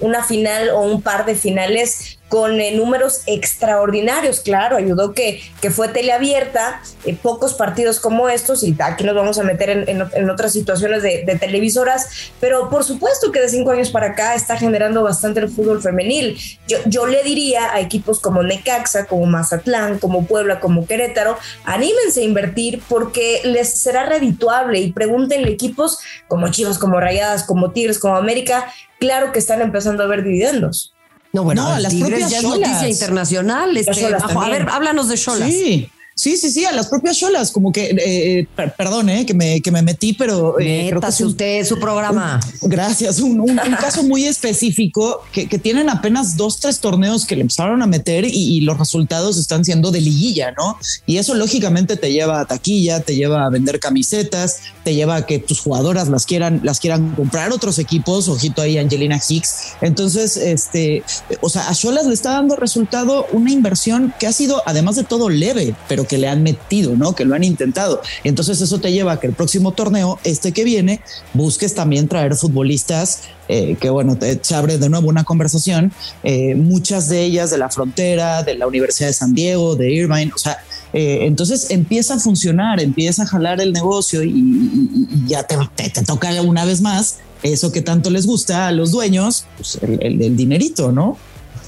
una 0.00 0.22
final 0.22 0.68
o 0.68 0.82
un 0.82 1.02
par 1.02 1.26
de 1.26 1.34
finales 1.34 2.16
con 2.28 2.58
números 2.76 3.22
extraordinarios, 3.26 4.35
claro, 4.40 4.76
ayudó 4.76 5.12
que, 5.12 5.42
que 5.60 5.70
fue 5.70 5.88
teleabierta, 5.88 6.80
eh, 7.04 7.16
pocos 7.20 7.54
partidos 7.54 8.00
como 8.00 8.28
estos, 8.28 8.62
y 8.62 8.76
aquí 8.78 9.04
nos 9.04 9.14
vamos 9.14 9.38
a 9.38 9.42
meter 9.42 9.70
en, 9.70 10.30
otras 10.30 10.52
situaciones 10.52 11.02
de, 11.02 11.36
televisoras, 11.38 12.32
pero 12.40 12.70
por 12.70 12.84
supuesto 12.84 13.32
que 13.32 13.40
de 13.40 13.48
cinco 13.48 13.70
años 13.70 13.90
para 13.90 14.08
acá 14.08 14.34
está 14.34 14.56
generando 14.56 15.02
bastante 15.02 15.40
el 15.40 15.48
fútbol 15.48 15.82
femenil. 15.82 16.38
Yo, 16.66 16.78
yo 16.86 17.06
le 17.06 17.22
diría 17.22 17.72
a 17.72 17.80
equipos 17.80 18.20
como 18.20 18.42
Necaxa, 18.42 19.06
como 19.06 19.26
Mazatlán, 19.26 19.98
como 19.98 20.26
Puebla, 20.26 20.60
como 20.60 20.86
Querétaro, 20.86 21.36
anímense 21.64 22.20
a 22.20 22.24
invertir 22.24 22.82
porque 22.88 23.40
les 23.44 23.80
será 23.80 24.06
redituable 24.06 24.80
y 24.80 24.92
pregúntenle 24.92 25.50
equipos 25.50 25.98
como 26.28 26.48
Chivas, 26.48 26.78
como 26.78 27.00
Rayadas, 27.00 27.44
como 27.44 27.72
Tigres, 27.72 27.98
como 27.98 28.16
América, 28.16 28.72
claro 28.98 29.32
que 29.32 29.38
están 29.38 29.60
empezando 29.60 30.02
a 30.02 30.06
ver 30.06 30.22
dividendos. 30.22 30.95
No, 31.36 31.44
bueno, 31.44 31.78
las 31.78 31.94
propias 31.94 32.30
ya 32.30 32.38
es 32.38 32.44
noticia 32.44 32.88
internacional. 32.88 33.76
Este, 33.76 34.06
a 34.06 34.48
ver, 34.48 34.66
háblanos 34.70 35.08
de 35.08 35.18
Cholas. 35.18 35.50
Sí. 35.50 35.90
Sí, 36.18 36.38
sí, 36.38 36.50
sí, 36.50 36.64
a 36.64 36.72
las 36.72 36.86
propias 36.86 37.18
cholas, 37.18 37.50
como 37.50 37.70
que, 37.70 37.90
eh, 37.90 38.38
eh 38.40 38.46
perdón, 38.56 39.10
eh, 39.10 39.26
que, 39.26 39.34
me, 39.34 39.60
que 39.60 39.70
me 39.70 39.82
metí, 39.82 40.14
pero... 40.14 40.58
Eh, 40.58 40.86
creo 40.88 41.02
que 41.02 41.24
usted 41.24 41.62
su 41.66 41.78
programa. 41.78 42.40
gracias, 42.62 43.20
un, 43.20 43.54
caso 43.78 44.02
muy 44.02 44.24
específico 44.24 45.20
que, 45.30 45.46
que, 45.46 45.58
tienen 45.58 45.90
apenas 45.90 46.38
dos, 46.38 46.58
tres 46.58 46.80
torneos 46.80 47.26
que 47.26 47.36
le 47.36 47.42
empezaron 47.42 47.82
a 47.82 47.86
meter 47.86 48.24
y, 48.26 48.62
los 48.62 48.78
resultados 48.78 49.36
están 49.36 49.62
siendo 49.66 49.90
de 49.90 50.00
liguilla, 50.00 50.52
¿no? 50.52 50.78
Y 51.04 51.18
eso 51.18 51.34
lógicamente 51.34 51.98
te 51.98 52.10
lleva 52.10 52.40
a 52.40 52.46
taquilla, 52.46 53.00
te 53.00 53.14
lleva 53.14 53.44
a 53.44 53.50
vender 53.50 53.78
camisetas, 53.78 54.60
te 54.84 54.94
lleva 54.94 55.16
a 55.16 55.26
que 55.26 55.38
tus 55.38 55.60
jugadoras 55.60 56.08
las 56.08 56.24
quieran, 56.24 56.62
las 56.64 56.80
quieran 56.80 57.14
comprar 57.14 57.52
otros 57.52 57.78
equipos, 57.78 58.28
ojito 58.28 58.62
ahí 58.62 58.78
Angelina 58.78 59.20
Hicks. 59.28 59.74
Entonces, 59.82 60.38
este, 60.38 61.02
o 61.42 61.50
sea, 61.50 61.68
a 61.68 61.74
Cholas 61.74 62.06
le 62.06 62.14
está 62.14 62.30
dando 62.32 62.56
resultado 62.56 63.26
una 63.32 63.52
inversión 63.52 64.14
que 64.18 64.26
ha 64.26 64.32
sido, 64.32 64.62
además 64.64 64.96
de 64.96 65.04
todo, 65.04 65.28
leve, 65.28 65.74
pero 65.88 66.05
que 66.06 66.18
le 66.18 66.28
han 66.28 66.42
metido, 66.42 66.96
¿no? 66.96 67.14
Que 67.14 67.24
lo 67.24 67.34
han 67.34 67.44
intentado. 67.44 68.00
Entonces 68.24 68.60
eso 68.60 68.78
te 68.78 68.92
lleva 68.92 69.12
a 69.12 69.20
que 69.20 69.26
el 69.26 69.32
próximo 69.32 69.72
torneo, 69.72 70.18
este 70.24 70.52
que 70.52 70.64
viene, 70.64 71.00
busques 71.34 71.74
también 71.74 72.08
traer 72.08 72.34
futbolistas 72.34 73.22
eh, 73.48 73.76
que 73.80 73.90
bueno, 73.90 74.16
te, 74.16 74.40
se 74.42 74.54
abre 74.56 74.76
de 74.76 74.88
nuevo 74.88 75.08
una 75.08 75.22
conversación, 75.22 75.92
eh, 76.24 76.56
muchas 76.56 77.08
de 77.08 77.22
ellas 77.22 77.50
de 77.50 77.58
la 77.58 77.68
frontera, 77.70 78.42
de 78.42 78.56
la 78.56 78.66
Universidad 78.66 79.08
de 79.08 79.14
San 79.14 79.34
Diego, 79.34 79.76
de 79.76 79.92
Irvine, 79.92 80.32
o 80.34 80.38
sea, 80.38 80.58
eh, 80.92 81.20
entonces 81.22 81.70
empieza 81.70 82.14
a 82.14 82.18
funcionar, 82.18 82.80
empieza 82.80 83.22
a 83.22 83.26
jalar 83.26 83.60
el 83.60 83.72
negocio 83.72 84.24
y, 84.24 85.06
ya 85.26 85.44
te, 85.44 85.56
te, 85.76 86.02
toca 86.02 86.30
una 86.42 86.64
vez 86.64 86.80
más 86.80 87.18
eso 87.42 87.70
que 87.70 87.82
tanto 87.82 88.10
les 88.10 88.26
gusta 88.26 88.66
a 88.66 88.72
los 88.72 88.90
dueños, 88.90 89.46
pues 89.56 89.78
el, 89.80 90.20
el 90.20 90.36
dinerito, 90.36 90.90
¿no? 90.90 91.16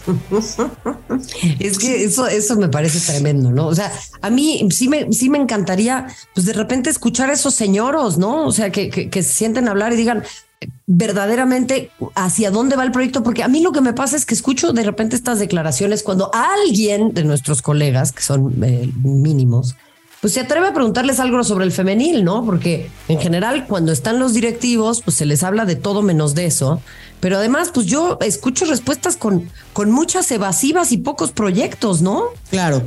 es 1.59 1.79
que 1.79 2.05
eso, 2.05 2.27
eso 2.27 2.57
me 2.57 2.69
parece 2.69 3.01
tremendo, 3.01 3.51
¿no? 3.51 3.67
O 3.67 3.75
sea, 3.75 3.93
a 4.21 4.31
mí 4.31 4.67
sí 4.71 4.89
me, 4.89 5.13
sí 5.13 5.29
me 5.29 5.39
encantaría, 5.39 6.07
pues 6.35 6.47
de 6.47 6.53
repente 6.53 6.91
escuchar 6.91 7.31
a 7.31 7.35
esos 7.35 7.55
señoros, 7.55 8.19
¿no? 8.19 8.47
O 8.47 8.53
sea, 8.53 8.71
que, 8.71 8.89
que, 8.89 9.23
se 9.23 9.33
sienten 9.33 9.69
hablar 9.69 9.93
y 9.93 9.97
digan 9.97 10.25
verdaderamente 10.87 11.91
hacia 12.15 12.51
dónde 12.51 12.77
va 12.77 12.85
el 12.85 12.93
proyecto, 12.93 13.23
porque 13.23 13.43
a 13.43 13.49
mí 13.49 13.61
lo 13.61 13.73
que 13.73 13.81
me 13.81 13.93
pasa 13.93 14.17
es 14.17 14.25
que 14.25 14.35
escucho 14.35 14.73
de 14.73 14.83
repente 14.83 15.17
estas 15.17 15.39
declaraciones 15.39 16.03
cuando 16.03 16.31
alguien 16.33 17.13
de 17.13 17.25
nuestros 17.25 17.63
colegas, 17.63 18.13
que 18.13 18.23
son 18.23 18.63
eh, 18.65 18.91
mínimos, 19.03 19.77
pues 20.21 20.33
se 20.33 20.41
atreve 20.41 20.69
a 20.69 20.75
preguntarles 20.75 21.21
algo 21.21 21.45
sobre 21.45 21.65
el 21.65 21.73
femenil, 21.73 22.25
¿no? 22.25 22.45
Porque 22.45 22.91
en 23.07 23.21
general 23.21 23.67
cuando 23.67 23.93
están 23.93 24.19
los 24.19 24.35
directivos, 24.35 25.03
pues 25.03 25.17
se 25.17 25.27
les 25.27 25.45
habla 25.45 25.65
de 25.65 25.77
todo 25.77 26.03
menos 26.03 26.35
de 26.35 26.47
eso. 26.47 26.83
Pero 27.21 27.37
además, 27.39 27.71
pues 27.73 27.87
yo 27.87 28.19
escucho 28.21 28.65
respuestas 28.65 29.17
con, 29.17 29.51
con 29.73 29.91
muchas 29.91 30.31
evasivas 30.31 30.93
y 30.93 30.99
pocos 30.99 31.33
proyectos, 31.33 32.03
¿no? 32.03 32.25
Claro. 32.51 32.83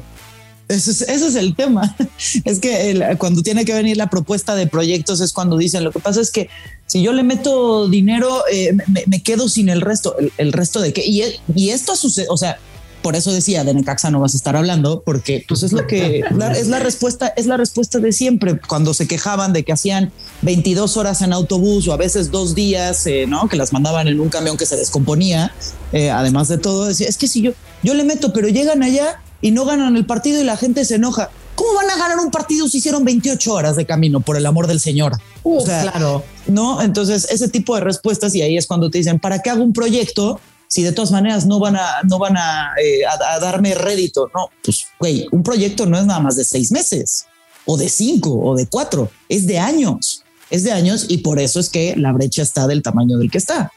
Ese 0.72 0.92
es, 0.92 1.36
el 1.36 1.56
tema. 1.56 1.96
Es 2.46 2.60
que 2.60 3.16
cuando 3.18 3.44
tiene 3.44 3.66
que 3.66 3.74
venir 3.74 3.98
la 3.98 4.10
propuesta 4.10 4.56
de 4.56 4.68
proyectos 4.68 5.20
es 5.20 5.34
cuando 5.34 5.58
dicen, 5.58 5.84
lo 5.84 5.92
que 5.92 6.00
pasa 6.00 6.22
es 6.22 6.32
que 6.32 6.50
si 6.88 7.02
yo 7.02 7.12
le 7.12 7.24
meto 7.24 7.90
dinero, 7.90 8.44
eh, 8.52 8.74
me, 9.08 9.22
quedo 9.22 9.50
sin 9.50 9.70
el 9.70 9.82
resto. 9.82 10.16
¿El, 10.38 10.54
resto 10.54 10.80
de 10.80 10.94
qué? 10.94 11.06
Y, 11.06 11.24
y 11.56 11.70
esto 11.72 11.96
sucede, 11.96 12.28
o 12.30 12.38
sea, 12.38 12.58
por 13.02 13.16
eso 13.16 13.32
decía 13.32 13.64
de 13.64 13.74
Necaxa 13.74 14.12
no 14.12 14.20
vas 14.20 14.34
a 14.34 14.38
estar 14.38 14.56
hablando, 14.56 15.02
porque 15.06 15.44
pues 15.48 15.64
es 15.64 15.74
lo 15.74 15.88
que 15.88 16.24
es 16.56 16.68
la 16.68 16.80
respuesta, 16.80 17.34
es 17.36 17.46
la 17.46 17.58
respuesta 17.58 18.00
de 18.00 18.12
siempre. 18.12 18.60
Cuando 18.60 18.94
se 18.94 19.08
quejaban 19.08 19.54
de 19.54 19.64
que 19.64 19.72
hacían 19.72 20.12
22 20.42 20.98
horas 20.98 21.22
en 21.22 21.34
autobús 21.34 21.88
o 21.88 21.94
a 21.94 21.98
veces 21.98 22.32
dos 22.32 22.56
días, 22.56 23.06
eh, 23.08 23.26
no 23.28 23.48
que 23.48 23.58
las 23.58 23.74
mandaban 23.74 24.08
en 24.08 24.20
un 24.20 24.30
camión 24.30 24.58
que 24.58 24.66
se 24.66 24.76
descomponía. 24.76 25.54
Eh, 25.92 26.10
además 26.10 26.48
de 26.48 26.58
todo, 26.58 26.86
decía 26.86 27.08
es 27.08 27.18
que 27.18 27.28
si 27.28 27.42
yo, 27.42 27.52
yo 27.84 27.94
le 27.94 28.04
meto, 28.04 28.34
pero 28.34 28.48
llegan 28.48 28.84
allá 28.84 29.22
y 29.42 29.52
no 29.52 29.66
ganan 29.66 29.96
el 29.96 30.06
partido 30.06 30.40
y 30.40 30.44
la 30.44 30.58
gente 30.58 30.86
se 30.86 30.96
enoja. 30.96 31.30
¿Cómo 31.56 31.74
van 31.74 31.90
a 31.90 31.98
ganar 31.98 32.20
un 32.20 32.32
partido 32.32 32.68
si 32.70 32.78
hicieron 32.78 33.04
28 33.04 33.54
horas 33.54 33.76
de 33.76 33.86
camino, 33.86 34.22
por 34.22 34.38
el 34.38 34.46
amor 34.46 34.68
del 34.68 34.80
Señor? 34.80 35.14
o 35.44 35.60
sea, 35.60 35.82
claro. 35.84 36.24
No, 36.48 36.82
entonces 36.82 37.28
ese 37.30 37.50
tipo 37.50 37.76
de 37.76 37.82
respuestas 37.82 38.34
y 38.36 38.42
ahí 38.42 38.58
es 38.58 38.68
cuando 38.68 38.90
te 38.90 39.00
dicen, 39.00 39.20
¿para 39.20 39.42
qué 39.42 39.50
hago 39.50 39.64
un 39.64 39.74
proyecto 39.74 40.40
si 40.72 40.84
de 40.84 40.94
todas 40.94 41.12
maneras 41.12 41.46
no 41.46 41.60
van 41.60 41.76
a, 41.76 42.02
no 42.08 42.18
van 42.18 42.38
a, 42.38 42.72
eh, 42.82 43.02
darme 43.42 43.76
rédito. 43.76 44.32
No, 44.34 44.50
pues, 44.64 44.86
güey, 44.98 45.28
un 45.34 45.44
proyecto 45.44 45.86
no 45.86 45.98
es 45.98 46.06
nada 46.06 46.22
más 46.22 46.38
de 46.38 46.46
seis 46.46 46.72
meses 46.72 47.26
o 47.66 47.76
de 47.76 47.90
cinco 47.90 48.40
o 48.40 48.56
de 48.56 48.68
cuatro, 48.68 49.12
es 49.28 49.46
de 49.48 49.60
años, 49.60 50.24
es 50.50 50.64
de 50.64 50.72
años 50.72 51.08
y 51.10 51.18
por 51.18 51.40
eso 51.40 51.60
es 51.60 51.68
que 51.68 51.98
la 51.98 52.14
brecha 52.14 52.42
está 52.42 52.68
del 52.68 52.84
tamaño 52.84 53.18
del 53.18 53.30
que 53.30 53.38
está. 53.38 53.70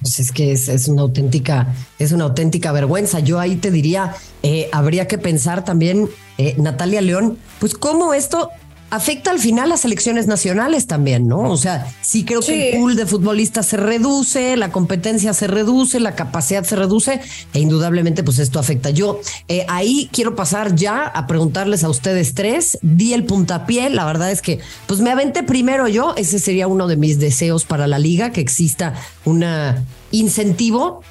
Pues 0.00 0.20
es 0.20 0.30
que 0.30 0.52
es, 0.52 0.86
una 0.86 1.02
auténtica, 1.02 1.74
es 1.98 2.12
una 2.12 2.22
auténtica 2.22 2.70
vergüenza. 2.70 3.18
Yo 3.18 3.40
ahí 3.40 3.56
te 3.56 3.72
diría, 3.72 4.14
eh, 4.44 4.68
habría 4.70 5.08
que 5.08 5.18
pensar 5.18 5.64
también, 5.64 6.08
eh, 6.38 6.54
Natalia 6.58 7.00
León, 7.00 7.38
pues 7.58 7.74
cómo 7.74 8.14
esto 8.14 8.50
afecta 8.90 9.30
al 9.30 9.38
final 9.38 9.68
las 9.68 9.80
selecciones 9.80 10.26
nacionales 10.26 10.86
también, 10.86 11.26
¿no? 11.26 11.50
O 11.50 11.56
sea, 11.56 11.92
sí 12.02 12.24
creo 12.24 12.40
que 12.40 12.70
el 12.70 12.78
pool 12.78 12.96
de 12.96 13.06
futbolistas 13.06 13.66
se 13.66 13.76
reduce, 13.76 14.56
la 14.56 14.70
competencia 14.70 15.34
se 15.34 15.46
reduce, 15.46 16.00
la 16.00 16.14
capacidad 16.14 16.64
se 16.64 16.76
reduce 16.76 17.20
e 17.52 17.60
indudablemente 17.60 18.22
pues 18.22 18.38
esto 18.38 18.58
afecta. 18.58 18.90
Yo 18.90 19.20
eh, 19.48 19.66
ahí 19.68 20.08
quiero 20.12 20.36
pasar 20.36 20.74
ya 20.74 21.04
a 21.04 21.26
preguntarles 21.26 21.84
a 21.84 21.88
ustedes 21.88 22.34
tres, 22.34 22.78
di 22.82 23.12
el 23.12 23.24
puntapié, 23.24 23.90
la 23.90 24.04
verdad 24.04 24.30
es 24.30 24.42
que 24.42 24.60
pues 24.86 25.00
me 25.00 25.10
aventé 25.10 25.42
primero 25.42 25.88
yo, 25.88 26.14
ese 26.16 26.38
sería 26.38 26.68
uno 26.68 26.86
de 26.86 26.96
mis 26.96 27.18
deseos 27.18 27.64
para 27.64 27.86
la 27.86 27.98
liga, 27.98 28.30
que 28.30 28.40
exista 28.40 28.94
un 29.24 29.44
incentivo 30.12 31.02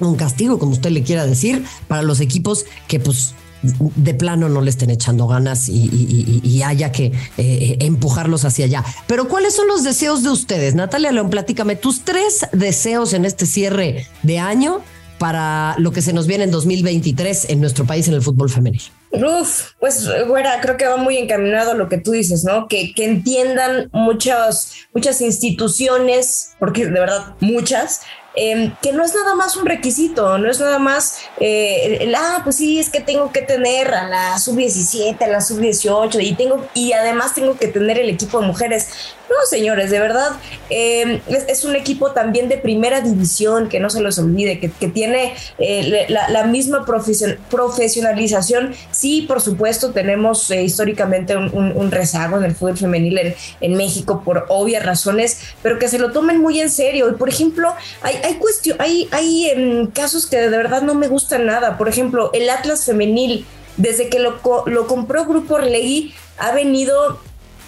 un 0.00 0.16
castigo, 0.16 0.58
como 0.58 0.72
usted 0.72 0.90
le 0.90 1.02
quiera 1.02 1.26
decir, 1.26 1.64
para 1.86 2.02
los 2.02 2.20
equipos 2.20 2.64
que 2.88 3.00
pues 3.00 3.34
de 3.62 4.14
plano 4.14 4.48
no 4.48 4.60
le 4.60 4.70
estén 4.70 4.90
echando 4.90 5.26
ganas 5.26 5.68
y, 5.68 6.62
haya 6.62 6.92
que 6.92 7.12
eh, 7.38 7.76
empujarlos 7.80 8.44
hacia 8.44 8.66
allá. 8.66 8.84
Pero 9.06 9.28
¿cuáles 9.28 9.54
son 9.54 9.66
los 9.66 9.82
deseos 9.82 10.22
de 10.22 10.30
ustedes? 10.30 10.74
Natalia 10.74 11.10
León, 11.10 11.30
platícame 11.30 11.76
tus 11.76 12.02
tres 12.02 12.46
deseos 12.52 13.12
en 13.14 13.24
este 13.24 13.46
cierre 13.46 14.06
de 14.22 14.38
año 14.38 14.82
para 15.20 15.74
lo 15.78 15.92
que 15.92 16.00
se 16.00 16.14
nos 16.14 16.26
viene 16.26 16.44
en 16.44 16.50
2023 16.50 17.50
en 17.50 17.60
nuestro 17.60 17.84
país 17.84 18.08
en 18.08 18.14
el 18.14 18.22
fútbol 18.22 18.48
femenino. 18.48 18.84
Uf, 19.12 19.72
pues 19.78 20.08
güera, 20.26 20.60
creo 20.62 20.78
que 20.78 20.86
va 20.86 20.96
muy 20.96 21.18
encaminado 21.18 21.74
lo 21.74 21.90
que 21.90 21.98
tú 21.98 22.12
dices, 22.12 22.42
¿no? 22.44 22.68
Que, 22.68 22.94
que 22.94 23.04
entiendan 23.04 23.90
muchas, 23.92 24.72
muchas 24.94 25.20
instituciones, 25.20 26.52
porque 26.58 26.86
de 26.86 26.98
verdad 26.98 27.34
muchas, 27.40 28.00
Em, 28.34 28.76
que 28.80 28.92
no 28.92 29.04
es 29.04 29.12
nada 29.12 29.34
más 29.34 29.56
un 29.56 29.66
requisito, 29.66 30.38
no 30.38 30.48
es 30.48 30.60
nada 30.60 30.78
más, 30.78 31.18
eh, 31.40 31.98
el, 32.00 32.14
ah, 32.14 32.40
pues 32.44 32.56
sí, 32.56 32.78
es 32.78 32.88
que 32.88 33.00
tengo 33.00 33.32
que 33.32 33.42
tener 33.42 33.92
a 33.92 34.08
la 34.08 34.38
sub-17, 34.38 35.20
a 35.24 35.26
la 35.26 35.40
sub-18 35.40 36.20
y, 36.22 36.34
tengo, 36.34 36.64
y 36.72 36.92
además 36.92 37.34
tengo 37.34 37.58
que 37.58 37.66
tener 37.66 37.98
el 37.98 38.08
equipo 38.08 38.40
de 38.40 38.46
mujeres. 38.46 38.88
No, 39.30 39.36
señores, 39.48 39.90
de 39.90 40.00
verdad, 40.00 40.32
em, 40.70 41.20
es, 41.28 41.64
un 41.64 41.76
equipo 41.76 42.10
también 42.10 42.48
de 42.48 42.58
primera 42.58 43.00
división, 43.00 43.68
que 43.68 43.78
no 43.78 43.88
se 43.88 44.00
los 44.00 44.18
olvide, 44.18 44.58
que, 44.58 44.88
tiene 44.88 45.34
eh, 45.58 46.06
la, 46.08 46.44
misma 46.46 46.84
profesionalización. 46.84 48.74
Sí, 48.90 49.22
por 49.22 49.40
supuesto, 49.40 49.92
tenemos 49.92 50.50
eh, 50.50 50.64
históricamente 50.64 51.36
un, 51.36 51.90
rezago 51.92 52.38
en 52.38 52.44
el 52.44 52.56
fútbol 52.56 52.76
femenil 52.76 53.36
en, 53.60 53.76
México 53.76 54.22
por 54.24 54.46
obvias 54.48 54.84
razones, 54.84 55.38
pero 55.62 55.78
que 55.78 55.86
se 55.86 56.00
lo 56.00 56.10
tomen 56.10 56.40
muy 56.40 56.58
en 56.58 56.68
serio. 56.68 57.08
Y, 57.08 57.12
por 57.12 57.28
ejemplo, 57.28 57.72
hay, 58.02 58.16
hay, 58.24 58.34
cuestión, 58.34 58.78
hay, 58.80 59.08
hay 59.12 59.50
em, 59.50 59.86
casos 59.86 60.26
que 60.26 60.38
de 60.38 60.48
verdad 60.48 60.82
no 60.82 60.96
me 60.96 61.06
gustan 61.06 61.46
nada. 61.46 61.78
Por 61.78 61.88
ejemplo, 61.88 62.32
el 62.34 62.50
Atlas 62.50 62.84
femenil, 62.84 63.46
desde 63.76 64.08
que 64.08 64.18
lo, 64.18 64.40
lo 64.66 64.88
compró 64.88 65.24
Grupo 65.24 65.54
Orlegui, 65.54 66.12
ha 66.36 66.52
venido 66.52 67.20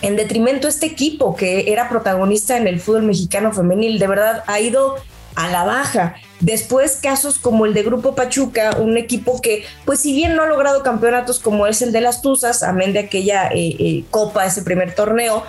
en 0.02 0.16
detrimento 0.16 0.68
este 0.68 0.86
equipo 0.86 1.34
que 1.34 1.72
era 1.72 1.88
protagonista 1.88 2.56
en 2.56 2.66
el 2.66 2.80
fútbol 2.80 3.04
mexicano 3.04 3.52
femenil. 3.52 3.98
De 3.98 4.06
verdad, 4.06 4.44
ha 4.46 4.60
ido 4.60 4.96
a 5.34 5.48
la 5.48 5.64
baja. 5.64 6.16
Después 6.40 6.98
casos 7.00 7.38
como 7.38 7.66
el 7.66 7.74
de 7.74 7.84
Grupo 7.84 8.14
Pachuca, 8.14 8.76
un 8.78 8.96
equipo 8.96 9.40
que, 9.40 9.64
pues 9.84 10.00
si 10.00 10.12
bien 10.12 10.34
no 10.34 10.42
ha 10.42 10.46
logrado 10.46 10.82
campeonatos 10.82 11.38
como 11.38 11.66
es 11.66 11.82
el 11.82 11.92
de 11.92 12.00
las 12.00 12.20
Tuzas, 12.20 12.62
amén 12.62 12.92
de 12.92 12.98
aquella 12.98 13.48
eh, 13.48 13.76
eh, 13.78 14.04
copa, 14.10 14.44
ese 14.44 14.62
primer 14.62 14.94
torneo, 14.94 15.44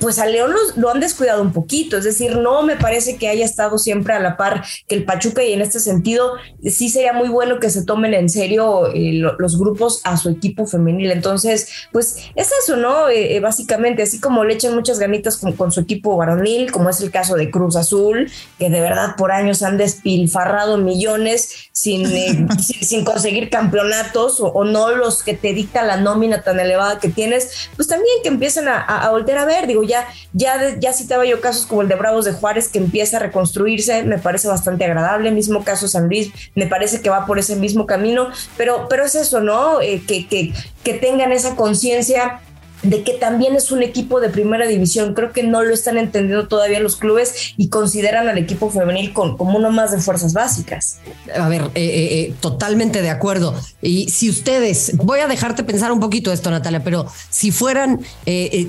pues 0.00 0.18
a 0.18 0.26
León 0.26 0.52
lo 0.76 0.90
han 0.90 1.00
descuidado 1.00 1.42
un 1.42 1.52
poquito. 1.52 1.96
Es 1.96 2.04
decir, 2.04 2.36
no 2.36 2.62
me 2.62 2.76
parece 2.76 3.16
que 3.16 3.28
haya 3.28 3.44
estado 3.44 3.78
siempre 3.78 4.14
a 4.14 4.20
la 4.20 4.36
par 4.36 4.64
que 4.86 4.94
el 4.94 5.04
Pachuca 5.04 5.42
y 5.42 5.52
en 5.52 5.62
este 5.62 5.80
sentido 5.80 6.34
sí 6.62 6.88
sería 6.88 7.12
muy 7.12 7.28
bueno 7.28 7.58
que 7.60 7.70
se 7.70 7.84
tomen 7.84 8.14
en 8.14 8.28
serio 8.28 8.88
los 8.92 9.58
grupos 9.58 10.00
a 10.04 10.16
su 10.16 10.28
equipo 10.28 10.66
femenil. 10.66 11.10
Entonces, 11.10 11.68
pues 11.92 12.16
es 12.34 12.50
eso, 12.62 12.76
¿no? 12.76 13.06
básicamente, 13.40 14.02
así 14.02 14.20
como 14.20 14.44
le 14.44 14.54
echan 14.54 14.74
muchas 14.74 14.98
ganitas 14.98 15.36
con, 15.36 15.52
con, 15.52 15.72
su 15.72 15.80
equipo 15.80 16.16
varonil, 16.16 16.70
como 16.70 16.90
es 16.90 17.00
el 17.00 17.10
caso 17.10 17.34
de 17.34 17.50
Cruz 17.50 17.76
Azul, 17.76 18.30
que 18.58 18.68
de 18.68 18.80
verdad 18.80 19.16
por 19.16 19.32
años 19.32 19.62
han 19.62 19.78
despilfarrado 19.78 20.42
farrado 20.42 20.78
millones 20.78 21.70
sin, 21.72 22.06
eh, 22.06 22.46
sin, 22.60 23.04
conseguir 23.04 23.48
campeonatos 23.48 24.38
o, 24.40 24.64
no 24.64 24.90
los 24.90 25.22
que 25.22 25.34
te 25.34 25.52
dicta 25.52 25.82
la 25.82 25.96
nómina 25.96 26.42
tan 26.42 26.58
elevada 26.58 26.98
que 26.98 27.08
tienes, 27.08 27.70
pues 27.76 27.88
también 27.88 28.16
que 28.22 28.28
empiecen 28.28 28.68
a, 28.68 28.80
a, 28.80 29.10
volver 29.10 29.38
a 29.38 29.44
ver. 29.44 29.66
Digo, 29.72 29.82
ya, 29.82 30.06
ya, 30.32 30.78
ya 30.78 30.92
citaba 30.92 31.24
yo 31.24 31.40
casos 31.40 31.66
como 31.66 31.82
el 31.82 31.88
de 31.88 31.94
Bravos 31.94 32.24
de 32.24 32.32
Juárez 32.32 32.68
que 32.68 32.78
empieza 32.78 33.16
a 33.16 33.20
reconstruirse, 33.20 34.02
me 34.02 34.18
parece 34.18 34.48
bastante 34.48 34.84
agradable. 34.84 35.30
Mismo 35.30 35.64
caso 35.64 35.88
San 35.88 36.08
Luis, 36.08 36.30
me 36.54 36.66
parece 36.66 37.00
que 37.00 37.10
va 37.10 37.26
por 37.26 37.38
ese 37.38 37.56
mismo 37.56 37.86
camino, 37.86 38.28
pero, 38.56 38.86
pero 38.88 39.04
es 39.04 39.14
eso, 39.14 39.40
¿no? 39.40 39.80
Eh, 39.80 40.02
que, 40.06 40.26
que, 40.28 40.52
que 40.84 40.94
tengan 40.94 41.32
esa 41.32 41.56
conciencia 41.56 42.40
de 42.82 43.02
que 43.02 43.14
también 43.14 43.54
es 43.54 43.70
un 43.70 43.82
equipo 43.82 44.20
de 44.20 44.28
primera 44.28 44.66
división. 44.66 45.14
Creo 45.14 45.32
que 45.32 45.42
no 45.42 45.62
lo 45.62 45.72
están 45.72 45.98
entendiendo 45.98 46.48
todavía 46.48 46.80
los 46.80 46.96
clubes 46.96 47.54
y 47.56 47.68
consideran 47.68 48.28
al 48.28 48.38
equipo 48.38 48.70
femenil 48.70 49.12
con, 49.12 49.36
como 49.36 49.58
uno 49.58 49.70
más 49.70 49.92
de 49.92 49.98
fuerzas 49.98 50.32
básicas. 50.32 50.98
A 51.36 51.48
ver, 51.48 51.62
eh, 51.62 51.70
eh, 51.74 52.20
eh, 52.20 52.34
totalmente 52.40 53.02
de 53.02 53.10
acuerdo. 53.10 53.54
Y 53.80 54.08
si 54.10 54.28
ustedes, 54.28 54.96
voy 54.96 55.20
a 55.20 55.28
dejarte 55.28 55.64
pensar 55.64 55.92
un 55.92 56.00
poquito 56.00 56.32
esto, 56.32 56.50
Natalia, 56.50 56.82
pero 56.82 57.06
si 57.30 57.50
fueran 57.50 58.00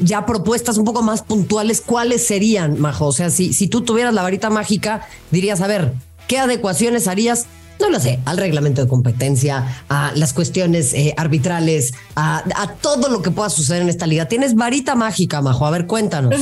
ya 0.01 0.25
propuestas 0.25 0.77
un 0.77 0.85
poco 0.85 1.01
más 1.01 1.21
puntuales, 1.21 1.81
¿cuáles 1.81 2.25
serían, 2.25 2.79
Majo? 2.79 3.07
O 3.07 3.11
sea, 3.11 3.29
si, 3.29 3.53
si 3.53 3.67
tú 3.67 3.81
tuvieras 3.81 4.13
la 4.13 4.23
varita 4.23 4.49
mágica, 4.49 5.07
dirías, 5.31 5.61
a 5.61 5.67
ver, 5.67 5.93
¿qué 6.27 6.39
adecuaciones 6.39 7.07
harías 7.07 7.47
no 7.83 7.89
lo 7.89 7.99
sé, 7.99 8.19
al 8.23 8.37
reglamento 8.37 8.81
de 8.81 8.87
competencia, 8.87 9.83
a 9.89 10.13
las 10.15 10.31
cuestiones 10.31 10.93
eh, 10.93 11.13
arbitrales, 11.17 11.93
a, 12.15 12.43
todo 12.81 13.09
lo 13.09 13.21
que 13.21 13.29
pueda 13.29 13.49
suceder 13.49 13.81
en 13.81 13.89
esta 13.89 14.07
liga. 14.07 14.27
Tienes 14.27 14.55
varita 14.55 14.95
mágica, 14.95 15.41
Majo. 15.41 15.65
A 15.65 15.71
ver, 15.71 15.85
cuéntanos. 15.85 16.33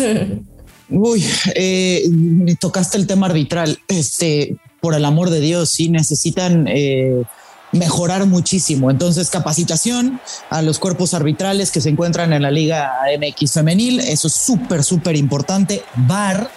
Uy, 0.90 1.26
eh, 1.56 2.04
tocaste 2.60 2.98
el 2.98 3.08
tema 3.08 3.26
arbitral. 3.26 3.80
Este, 3.88 4.58
por 4.82 4.94
el 4.94 5.04
amor 5.04 5.32
de 5.32 5.40
Dios, 5.40 5.72
sí 5.72 5.90
necesitan 5.90 6.68
eh, 6.68 7.24
mejorar 7.72 8.28
muchísimo. 8.28 8.92
Entonces, 8.92 9.32
capacitación 9.32 10.20
a 10.52 10.62
los 10.62 10.78
cuerpos 10.78 11.16
arbitrales 11.16 11.72
que 11.72 11.82
se 11.82 11.90
encuentran 11.90 12.34
en 12.34 12.44
la 12.44 12.52
Liga 12.52 12.92
MX 13.18 13.54
femenil, 13.54 14.00
eso 14.00 14.28
es 14.28 14.34
súper, 14.34 14.84
súper 14.84 15.16
importante. 15.16 15.82
VAR, 15.96 16.52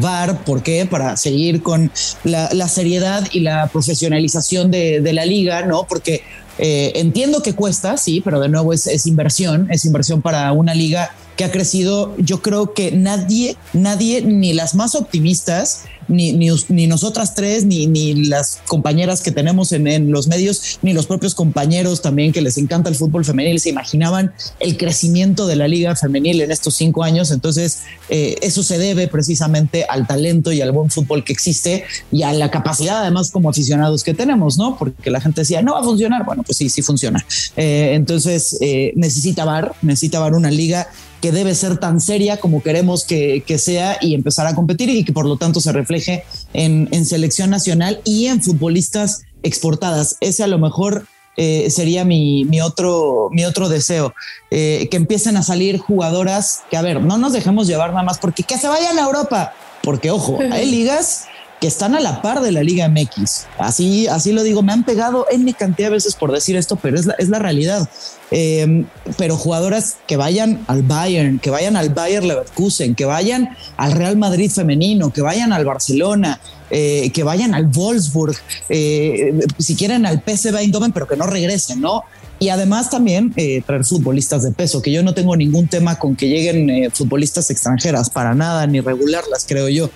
VAR, 0.00 0.44
¿por 0.44 0.62
qué? 0.62 0.86
Para 0.86 1.16
seguir 1.16 1.62
con 1.62 1.90
la, 2.24 2.68
seriedad 2.68 3.26
y 3.32 3.40
la 3.40 3.68
profesionalización 3.68 4.70
de, 4.70 5.12
la 5.12 5.24
liga, 5.24 5.62
¿no? 5.66 5.84
Porque 5.84 6.22
eh, 6.58 6.92
entiendo 6.96 7.42
que 7.42 7.54
cuesta, 7.54 7.96
sí, 7.96 8.20
pero 8.20 8.40
de 8.40 8.48
nuevo 8.48 8.72
es, 8.72 9.06
inversión, 9.06 9.68
es 9.70 9.84
inversión 9.84 10.22
para 10.22 10.52
una 10.52 10.74
liga 10.74 11.10
que 11.36 11.44
ha 11.44 11.50
crecido. 11.50 12.14
Yo 12.18 12.42
creo 12.42 12.74
que 12.74 12.92
nadie, 12.92 13.56
nadie, 13.72 14.22
ni 14.22 14.52
las 14.52 14.74
más 14.74 14.94
optimistas, 14.94 15.84
ni, 16.08 16.32
ni, 16.32 16.86
nosotras 16.86 17.34
tres, 17.34 17.64
ni, 17.64 17.86
ni 17.86 18.14
las 18.26 18.60
compañeras 18.66 19.22
que 19.22 19.30
tenemos 19.30 19.72
en, 19.72 19.86
en, 19.86 20.10
los 20.10 20.26
medios, 20.26 20.78
ni 20.82 20.92
los 20.92 21.06
propios 21.06 21.34
compañeros 21.34 22.02
también 22.02 22.32
que 22.32 22.42
les 22.42 22.58
encanta 22.58 22.88
el 22.88 22.96
fútbol 22.96 23.24
femenil, 23.24 23.60
se 23.60 23.70
imaginaban 23.70 24.32
el 24.60 24.76
crecimiento 24.76 25.46
de 25.46 25.56
la 25.56 25.68
liga 25.68 25.94
femenil 25.96 26.42
en 26.42 26.50
estos 26.50 26.74
cinco 26.74 27.02
años. 27.02 27.30
Entonces, 27.30 27.82
eh, 28.08 28.36
eso 28.42 28.62
se 28.62 28.78
debe 28.78 29.08
precisamente 29.08 29.84
al 29.88 30.06
talento 30.06 30.52
y 30.52 30.60
al 30.60 30.72
buen 30.72 30.90
fútbol 30.90 31.24
que 31.24 31.32
existe 31.32 31.84
y 32.12 32.22
a 32.22 32.32
la 32.32 32.50
capacidad 32.50 33.00
además 33.00 33.30
como 33.30 33.50
aficionados 33.50 34.04
que 34.04 34.14
tenemos, 34.14 34.58
¿no? 34.58 34.76
Porque 34.76 35.10
la 35.10 35.20
gente 35.20 35.42
decía, 35.42 35.62
no 35.62 35.74
va 35.74 35.80
a 35.80 35.84
funcionar. 35.84 36.24
Bueno, 36.24 36.42
pues 36.42 36.58
sí, 36.58 36.68
sí 36.68 36.82
funciona. 36.82 37.24
Eh, 37.56 37.92
entonces, 37.94 38.56
eh, 38.60 38.92
necesita 38.96 39.44
VAR, 39.44 39.74
necesita 39.82 40.18
VAR 40.18 40.34
una 40.34 40.50
liga 40.50 40.88
que 41.24 41.32
debe 41.32 41.54
ser 41.54 41.78
tan 41.78 42.02
seria 42.02 42.36
como 42.36 42.62
queremos 42.62 43.06
que, 43.06 43.42
sea 43.56 43.96
y 44.02 44.14
empezar 44.14 44.46
a 44.46 44.54
competir 44.54 44.90
y 44.90 45.06
que 45.06 45.14
por 45.14 45.24
lo 45.24 45.38
tanto 45.38 45.58
se 45.58 45.72
refleje 45.72 46.22
en, 46.52 47.06
selección 47.06 47.48
nacional 47.48 48.02
y 48.04 48.26
en 48.26 48.42
futbolistas 48.42 49.22
exportadas. 49.42 50.18
Ese 50.20 50.42
a 50.42 50.48
lo 50.48 50.58
mejor 50.58 51.06
eh, 51.38 51.70
sería 51.70 52.04
mi, 52.04 52.60
otro, 52.60 53.30
mi 53.32 53.46
otro 53.46 53.70
deseo, 53.70 54.12
eh, 54.50 54.86
que 54.90 54.98
empiecen 54.98 55.38
a 55.38 55.42
salir 55.42 55.78
jugadoras 55.78 56.60
que, 56.68 56.76
a 56.76 56.82
ver, 56.82 57.00
no 57.00 57.16
nos 57.16 57.32
dejemos 57.32 57.66
llevar 57.68 57.92
nada 57.92 58.02
más 58.02 58.18
porque 58.18 58.42
que 58.42 58.58
se 58.58 58.68
vayan 58.68 58.98
a 58.98 59.04
Europa, 59.04 59.54
porque 59.82 60.10
ojo, 60.10 60.38
hay 60.52 60.66
ligas 60.70 61.24
que 61.64 61.68
están 61.68 61.94
a 61.94 62.00
la 62.00 62.20
par 62.20 62.42
de 62.42 62.52
la 62.52 62.62
Liga 62.62 62.90
MX. 62.90 63.46
Así, 63.56 64.06
así 64.06 64.32
lo 64.32 64.42
digo, 64.42 64.62
me 64.62 64.74
han 64.74 64.84
pegado 64.84 65.24
en 65.30 65.46
mi 65.46 65.54
cantidad 65.54 65.88
de 65.88 65.94
veces 65.94 66.14
por 66.14 66.30
decir 66.30 66.56
esto, 66.56 66.76
pero 66.76 66.98
es 67.00 67.06
la, 67.06 67.14
es 67.14 67.30
la 67.30 67.38
realidad. 67.38 67.88
Em, 68.30 68.84
pero 69.16 69.38
jugadoras 69.38 69.96
que 70.06 70.18
vayan 70.18 70.62
al 70.66 70.82
Bayern, 70.82 71.38
que 71.38 71.48
vayan 71.48 71.74
al 71.76 71.88
Bayern 71.88 72.28
Leverkusen, 72.28 72.94
que 72.94 73.06
vayan 73.06 73.56
al 73.78 73.92
Real 73.92 74.18
Madrid 74.18 74.50
femenino, 74.50 75.10
que 75.10 75.22
vayan 75.22 75.54
al 75.54 75.64
Barcelona, 75.64 76.38
eh, 76.68 77.10
que 77.14 77.22
vayan 77.22 77.54
al 77.54 77.64
Wolfsburg, 77.68 78.36
eh, 78.68 79.32
si 79.58 79.74
quieren 79.74 80.04
al 80.04 80.22
PSV 80.22 80.58
Eindhoven, 80.58 80.92
pero 80.92 81.08
que 81.08 81.16
no 81.16 81.26
regresen, 81.26 81.80
¿no? 81.80 82.02
Y 82.40 82.50
además 82.50 82.90
también 82.90 83.32
eh, 83.36 83.62
traer 83.64 83.86
futbolistas 83.86 84.42
de 84.42 84.52
peso, 84.52 84.82
que 84.82 84.92
yo 84.92 85.02
no 85.02 85.14
tengo 85.14 85.34
ningún 85.34 85.66
tema 85.66 85.98
con 85.98 86.14
que 86.14 86.28
lleguen 86.28 86.90
futbolistas 86.92 87.48
extranjeras, 87.48 88.10
para 88.10 88.34
nada, 88.34 88.66
ni 88.66 88.80
regularlas, 88.80 89.46
creo 89.48 89.70
yo. 89.70 89.88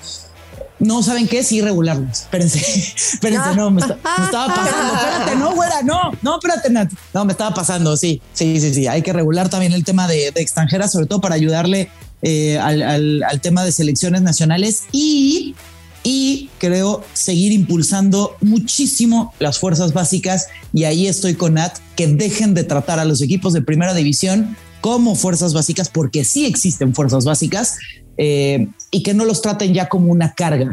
No, 0.80 1.02
¿saben 1.02 1.26
qué? 1.26 1.42
Sí, 1.42 1.60
regularlos. 1.60 2.20
Espérense, 2.20 2.58
espérense, 2.96 3.54
no, 3.56 3.70
me, 3.70 3.80
estaba 3.80 4.00
pasando. 4.02 4.94
Espérate, 4.94 5.36
no, 5.36 5.54
güera, 5.54 5.82
no, 5.82 6.12
no, 6.22 6.36
espérate, 6.36 6.70
Nat. 6.70 6.90
No, 7.12 7.24
me 7.24 7.32
estaba 7.32 7.54
pasando, 7.54 7.96
sí, 7.96 8.22
sí, 8.32 8.60
sí, 8.60 8.72
sí. 8.72 8.86
Hay 8.86 9.02
que 9.02 9.12
regular 9.12 9.48
también 9.48 9.72
el 9.72 9.84
tema 9.84 10.06
de, 10.06 10.28
extranjeras, 10.28 10.92
sobre 10.92 11.06
todo 11.06 11.20
para 11.20 11.34
ayudarle 11.34 11.90
eh, 12.22 12.58
al, 12.58 13.22
tema 13.42 13.64
de 13.64 13.72
selecciones 13.72 14.22
nacionales 14.22 14.84
y, 14.92 15.56
y 16.04 16.48
creo 16.58 17.02
seguir 17.12 17.52
impulsando 17.52 18.36
muchísimo 18.40 19.34
las 19.40 19.58
fuerzas 19.58 19.92
básicas. 19.92 20.46
Y 20.72 20.84
ahí 20.84 21.08
estoy 21.08 21.34
con 21.34 21.54
Nat, 21.54 21.76
que 21.96 22.06
dejen 22.06 22.54
de 22.54 22.62
tratar 22.64 23.00
a 23.00 23.04
los 23.04 23.20
equipos 23.20 23.52
de 23.52 23.62
primera 23.62 23.94
división 23.94 24.56
como 24.80 25.16
fuerzas 25.16 25.54
básicas, 25.54 25.88
porque 25.88 26.24
sí 26.24 26.46
existen 26.46 26.94
fuerzas 26.94 27.24
básicas, 27.24 27.78
eh, 28.16 28.68
y 28.90 29.02
que 29.02 29.14
no 29.14 29.24
los 29.24 29.42
traten 29.42 29.74
ya 29.74 29.88
como 29.88 30.10
una 30.10 30.34
carga. 30.34 30.70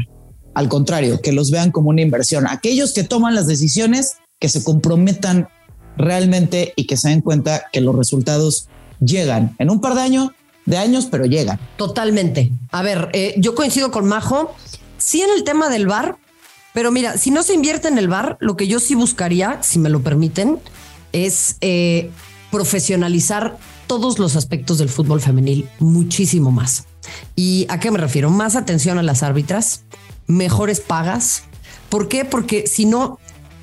Al 0.54 0.70
contrario, 0.70 1.22
que 1.22 1.34
los 1.34 1.52
vean 1.52 1.72
como 1.72 1.90
una 1.90 2.02
inversión. 2.02 2.48
Aquellos 2.48 2.94
que 2.94 3.04
toman 3.04 3.36
las 3.36 3.48
decisiones, 3.48 4.18
que 4.40 4.50
se 4.50 4.64
comprometan 4.64 5.50
realmente 5.98 6.74
y 6.76 6.88
que 6.88 6.98
se 6.98 7.10
den 7.10 7.22
cuenta 7.22 7.66
que 7.72 7.82
los 7.82 7.96
resultados 7.96 8.68
llegan 9.00 9.56
en 9.60 9.70
un 9.70 9.82
par 9.82 9.96
de 9.96 10.02
años, 10.02 10.32
de 10.66 10.78
años, 10.78 11.08
pero 11.10 11.26
llegan. 11.26 11.60
Totalmente. 11.78 12.52
A 12.72 12.82
ver, 12.82 13.10
eh, 13.14 13.36
yo 13.38 13.56
coincido 13.56 13.92
con 13.92 14.08
Majo, 14.08 14.56
sí 14.98 15.22
en 15.22 15.30
el 15.36 15.44
tema 15.44 15.70
del 15.70 15.88
bar, 15.88 16.18
pero 16.74 16.92
mira, 16.92 17.18
si 17.18 17.32
no 17.32 17.44
se 17.44 17.54
invierte 17.54 17.88
en 17.88 17.98
el 17.98 18.08
bar, 18.08 18.38
lo 18.40 18.58
que 18.58 18.68
yo 18.68 18.80
sí 18.80 18.96
buscaría, 18.96 19.62
si 19.62 19.80
me 19.80 19.90
lo 19.90 20.02
permiten, 20.02 20.60
es 21.14 21.56
eh, 21.62 22.12
profesionalizar 22.52 23.58
todos 23.88 24.20
los 24.20 24.36
aspectos 24.36 24.78
del 24.78 24.90
fútbol 24.90 25.22
femenil 25.22 25.70
muchísimo 25.80 26.52
más. 26.52 26.86
¿Y 27.36 27.66
a 27.70 27.80
qué 27.80 27.92
me 27.92 28.00
refiero? 28.00 28.30
Más 28.30 28.56
atención 28.56 28.98
a 28.98 29.04
las 29.04 29.24
árbitras, 29.24 29.84
mejores 30.28 30.80
pagas. 30.80 31.44
¿Por 31.90 32.08
qué? 32.08 32.26
Porque 32.26 32.68
si 32.68 32.86
no, 32.86 33.20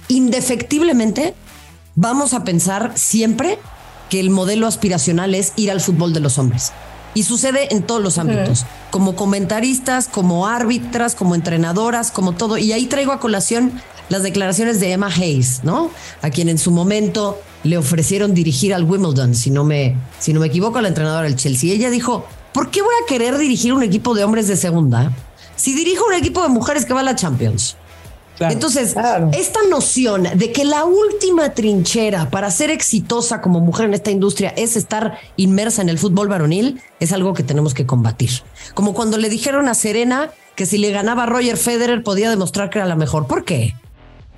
indefectiblemente 0.09 1.35
vamos 1.95 2.35
a 2.35 2.45
pensar 2.45 2.93
siempre 2.97 3.59
que 4.11 4.21
el 4.21 4.31
modelo 4.31 4.67
aspiracional 4.67 5.35
es 5.35 5.53
ir 5.57 5.71
al 5.71 5.81
fútbol 5.81 6.13
de 6.13 6.21
los 6.21 6.39
hombres. 6.39 6.73
Y 7.15 7.25
sucede 7.25 7.75
en 7.75 7.83
todos 7.83 8.03
los 8.03 8.17
ámbitos, 8.19 8.65
como 8.91 9.17
comentaristas, 9.17 10.09
como 10.09 10.47
árbitras, 10.47 11.15
como 11.15 11.35
entrenadoras, 11.35 12.11
como 12.11 12.33
todo. 12.33 12.57
Y 12.57 12.73
ahí 12.73 12.87
traigo 12.87 13.13
a 13.13 13.21
colación 13.21 13.73
las 14.09 14.23
declaraciones 14.23 14.81
de 14.81 14.93
Emma 14.93 15.09
Hayes, 15.09 15.61
¿no? 15.63 15.91
A 16.23 16.31
quien 16.31 16.49
en 16.49 16.59
su 16.59 16.71
momento 16.71 17.41
le 17.65 17.79
ofrecieron 17.79 18.35
dirigir 18.35 18.75
al 18.75 18.85
Wimbledon, 18.85 19.35
si 19.35 19.51
no 19.51 19.65
me, 19.65 19.97
si 20.19 20.33
no 20.33 20.41
me 20.41 20.47
equivoco, 20.47 20.79
a 20.79 20.83
la 20.83 20.89
entrenadora 20.89 21.25
del 21.25 21.37
Chelsea. 21.37 21.73
Ella 21.73 21.91
dijo, 21.91 22.27
¿por 22.53 22.71
qué 22.71 22.83
voy 22.83 22.95
a 23.03 23.07
querer 23.07 23.39
dirigir 23.39 23.73
un 23.73 23.83
equipo 23.83 24.15
de 24.15 24.25
hombres 24.25 24.49
de 24.49 24.57
segunda 24.57 25.13
si 25.57 25.75
dirijo 25.75 26.05
un 26.07 26.15
equipo 26.15 26.43
de 26.43 26.49
mujeres 26.49 26.85
que 26.85 26.95
va 26.95 27.01
a 27.01 27.05
la 27.05 27.17
Champions? 27.17 27.77
Entonces, 28.51 28.95
esta 29.33 29.61
noción 29.71 30.27
de 30.35 30.53
que 30.53 30.65
la 30.65 30.85
última 30.85 31.55
trinchera 31.55 32.31
para 32.31 32.51
ser 32.51 32.71
exitosa 32.71 33.41
como 33.41 33.61
mujer 33.61 33.87
en 33.87 33.95
esta 33.95 34.11
industria 34.11 34.53
es 34.57 34.77
estar 34.77 35.19
inmersa 35.37 35.83
en 35.83 35.89
el 35.89 35.99
fútbol 35.99 36.29
varonil 36.29 36.81
es 37.01 37.13
algo 37.13 37.35
que 37.35 37.43
tenemos 37.43 37.75
que 37.75 37.87
combatir. 37.87 38.31
Como 38.75 38.95
cuando 38.95 39.19
le 39.19 39.29
dijeron 39.29 39.69
a 39.69 39.75
Serena 39.75 40.31
que 40.57 40.67
si 40.67 40.79
le 40.79 40.91
ganaba 40.91 41.25
a 41.25 41.27
Roger 41.27 41.57
Federer 41.57 42.03
podía 42.03 42.31
demostrar 42.31 42.71
que 42.71 42.79
era 42.79 42.87
la 42.87 42.97
mejor. 42.97 43.27
¿Por 43.27 43.45
qué? 43.45 43.75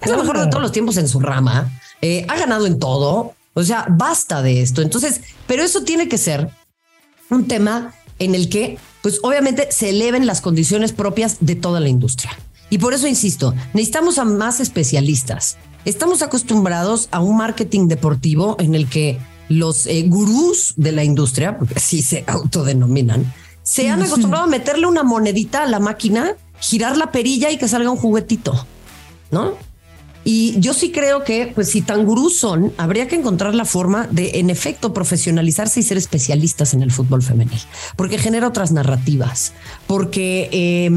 Es 0.00 0.10
la 0.10 0.16
mejor 0.16 0.38
de 0.38 0.46
todos 0.48 0.62
los 0.62 0.72
tiempos 0.72 0.96
en 0.96 1.08
su 1.08 1.20
rama. 1.20 1.70
Eh, 2.02 2.26
ha 2.28 2.36
ganado 2.36 2.66
en 2.66 2.78
todo. 2.78 3.34
O 3.54 3.62
sea, 3.62 3.86
basta 3.88 4.42
de 4.42 4.60
esto. 4.62 4.82
Entonces, 4.82 5.20
pero 5.46 5.62
eso 5.62 5.82
tiene 5.84 6.08
que 6.08 6.18
ser 6.18 6.50
un 7.30 7.46
tema 7.48 7.94
en 8.18 8.34
el 8.34 8.48
que, 8.48 8.78
pues 9.02 9.20
obviamente, 9.22 9.68
se 9.70 9.90
eleven 9.90 10.26
las 10.26 10.40
condiciones 10.40 10.92
propias 10.92 11.38
de 11.40 11.54
toda 11.54 11.80
la 11.80 11.88
industria. 11.88 12.36
Y 12.70 12.78
por 12.78 12.94
eso 12.94 13.06
insisto, 13.06 13.54
necesitamos 13.72 14.18
a 14.18 14.24
más 14.24 14.60
especialistas. 14.60 15.56
Estamos 15.84 16.22
acostumbrados 16.22 17.08
a 17.10 17.20
un 17.20 17.36
marketing 17.36 17.88
deportivo 17.88 18.56
en 18.58 18.74
el 18.74 18.88
que 18.88 19.18
los 19.48 19.86
eh, 19.86 20.02
gurús 20.06 20.74
de 20.76 20.92
la 20.92 21.04
industria, 21.04 21.58
porque 21.58 21.74
así 21.76 22.02
se 22.02 22.24
autodenominan, 22.26 23.32
se 23.62 23.88
han 23.88 24.02
acostumbrado 24.02 24.44
a 24.44 24.48
meterle 24.48 24.86
una 24.86 25.02
monedita 25.02 25.62
a 25.62 25.66
la 25.66 25.80
máquina, 25.80 26.36
girar 26.60 26.96
la 26.96 27.12
perilla 27.12 27.50
y 27.50 27.58
que 27.58 27.68
salga 27.68 27.90
un 27.90 27.96
juguetito, 27.96 28.66
¿no? 29.30 29.54
Y 30.24 30.58
yo 30.58 30.72
sí 30.72 30.90
creo 30.90 31.22
que, 31.22 31.52
pues 31.54 31.70
si 31.70 31.82
tan 31.82 32.06
gurús 32.06 32.38
son, 32.38 32.72
habría 32.78 33.08
que 33.08 33.16
encontrar 33.16 33.54
la 33.54 33.66
forma 33.66 34.06
de, 34.06 34.38
en 34.38 34.48
efecto, 34.48 34.94
profesionalizarse 34.94 35.80
y 35.80 35.82
ser 35.82 35.98
especialistas 35.98 36.72
en 36.72 36.82
el 36.82 36.90
fútbol 36.90 37.22
femenil, 37.22 37.60
porque 37.96 38.18
genera 38.18 38.48
otras 38.48 38.72
narrativas, 38.72 39.52
porque... 39.86 40.48
Eh, 40.52 40.90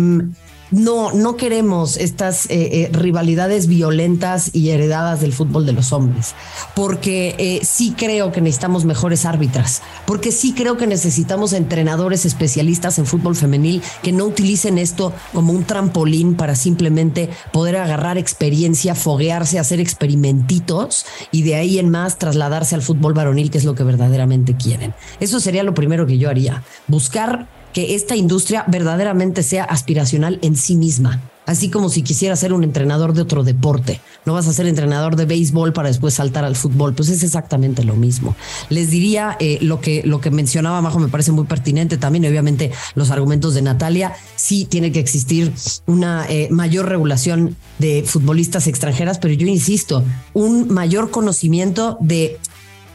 no, 0.72 1.12
no 1.12 1.38
queremos 1.38 1.98
estas 1.98 2.46
eh, 2.48 2.50
eh, 2.84 2.90
rivalidades 2.92 3.68
violentas 3.68 4.54
y 4.54 4.70
heredadas 4.70 5.22
del 5.22 5.34
fútbol 5.34 5.66
de 5.66 5.74
los 5.74 5.94
hombres, 5.94 6.36
porque 6.76 7.36
eh, 7.38 7.62
sí 7.64 7.94
creo 7.98 8.32
que 8.32 8.42
necesitamos 8.42 8.86
mejores 8.86 9.26
árbitras, 9.26 9.82
porque 10.06 10.32
sí 10.32 10.54
creo 10.54 10.78
que 10.78 10.88
necesitamos 10.88 11.54
entrenadores 11.54 12.26
especialistas 12.26 13.00
en 13.00 13.06
fútbol 13.06 13.36
femenil 13.36 13.82
que 14.02 14.12
no 14.12 14.26
utilicen 14.26 14.78
esto 14.78 15.14
como 15.34 15.54
un 15.54 15.64
trampolín 15.64 16.36
para 16.36 16.56
simplemente 16.56 17.30
poder 17.52 17.78
agarrar 17.78 18.18
experiencia, 18.18 18.96
foguearse, 18.96 19.60
hacer 19.60 19.80
experimentitos 19.80 21.06
y 21.32 21.44
de 21.44 21.56
ahí 21.56 21.80
en 21.80 21.90
más 21.90 22.18
trasladarse 22.18 22.76
al 22.76 22.82
fútbol 22.82 23.14
varonil, 23.14 23.52
que 23.52 23.58
es 23.58 23.66
lo 23.66 23.76
que 23.76 23.84
verdaderamente 23.84 24.56
quieren. 24.56 24.94
Eso 25.20 25.40
sería 25.40 25.64
lo 25.64 25.74
primero 25.74 26.06
que 26.06 26.18
yo 26.18 26.30
haría, 26.30 26.64
buscar 26.88 27.48
que 27.74 27.96
esta 27.96 28.16
industria 28.16 28.64
verdaderamente 28.68 29.44
sea 29.44 29.64
aspiracional 29.64 30.40
en 30.42 30.56
sí 30.56 30.76
misma. 30.76 31.22
Así 31.48 31.70
como 31.70 31.88
si 31.88 32.02
quisiera 32.02 32.36
ser 32.36 32.52
un 32.52 32.66
entrenador 32.66 33.14
de 33.14 33.22
otro 33.22 33.42
deporte. 33.42 34.02
No 34.26 34.34
vas 34.34 34.48
a 34.50 34.54
ser 34.54 34.68
entrenador 34.68 35.16
de 35.16 35.26
béisbol 35.26 35.72
para 35.72 35.88
después 35.88 36.14
saltar 36.14 36.44
al 36.44 36.58
fútbol. 36.58 36.94
Pues 36.94 37.08
es 37.08 37.24
exactamente 37.24 37.86
lo 37.86 37.96
mismo. 37.96 38.36
Les 38.68 38.92
diría 38.92 39.38
eh, 39.40 39.58
lo, 39.62 39.80
que, 39.80 40.04
lo 40.04 40.20
que 40.20 40.30
mencionaba 40.30 40.82
Majo, 40.82 41.00
me 41.00 41.08
parece 41.08 41.32
muy 41.32 41.46
pertinente 41.46 41.98
también. 41.98 42.26
Obviamente, 42.26 42.74
los 42.96 43.12
argumentos 43.12 43.54
de 43.54 43.62
Natalia. 43.62 44.14
Sí 44.36 44.66
tiene 44.66 44.92
que 44.92 45.00
existir 45.00 45.54
una 45.86 46.26
eh, 46.28 46.50
mayor 46.52 46.90
regulación 46.90 47.56
de 47.80 48.04
futbolistas 48.06 48.68
extranjeras, 48.68 49.18
pero 49.18 49.34
yo 49.34 49.48
insisto, 49.48 50.04
un 50.34 50.68
mayor 50.68 51.12
conocimiento 51.12 51.98
de, 52.02 52.40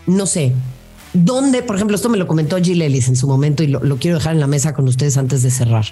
no 0.07 0.27
sé, 0.27 0.53
¿Dónde, 1.15 1.63
por 1.63 1.77
ejemplo, 1.77 1.97
esto 1.97 2.09
me 2.09 2.17
lo 2.17 2.27
comentó 2.27 2.57
Jill 2.57 2.81
Ellis 2.81 3.09
en 3.09 3.17
su 3.17 3.27
momento 3.27 3.63
y 3.63 3.67
lo, 3.67 3.81
quiero 3.99 4.17
dejar 4.17 4.33
en 4.33 4.41
la 4.41 4.47
mesa 4.47 4.73
con 4.73 4.89
ustedes 4.89 5.17
antes 5.17 5.43
de 5.43 5.51
cerrar? 5.51 5.87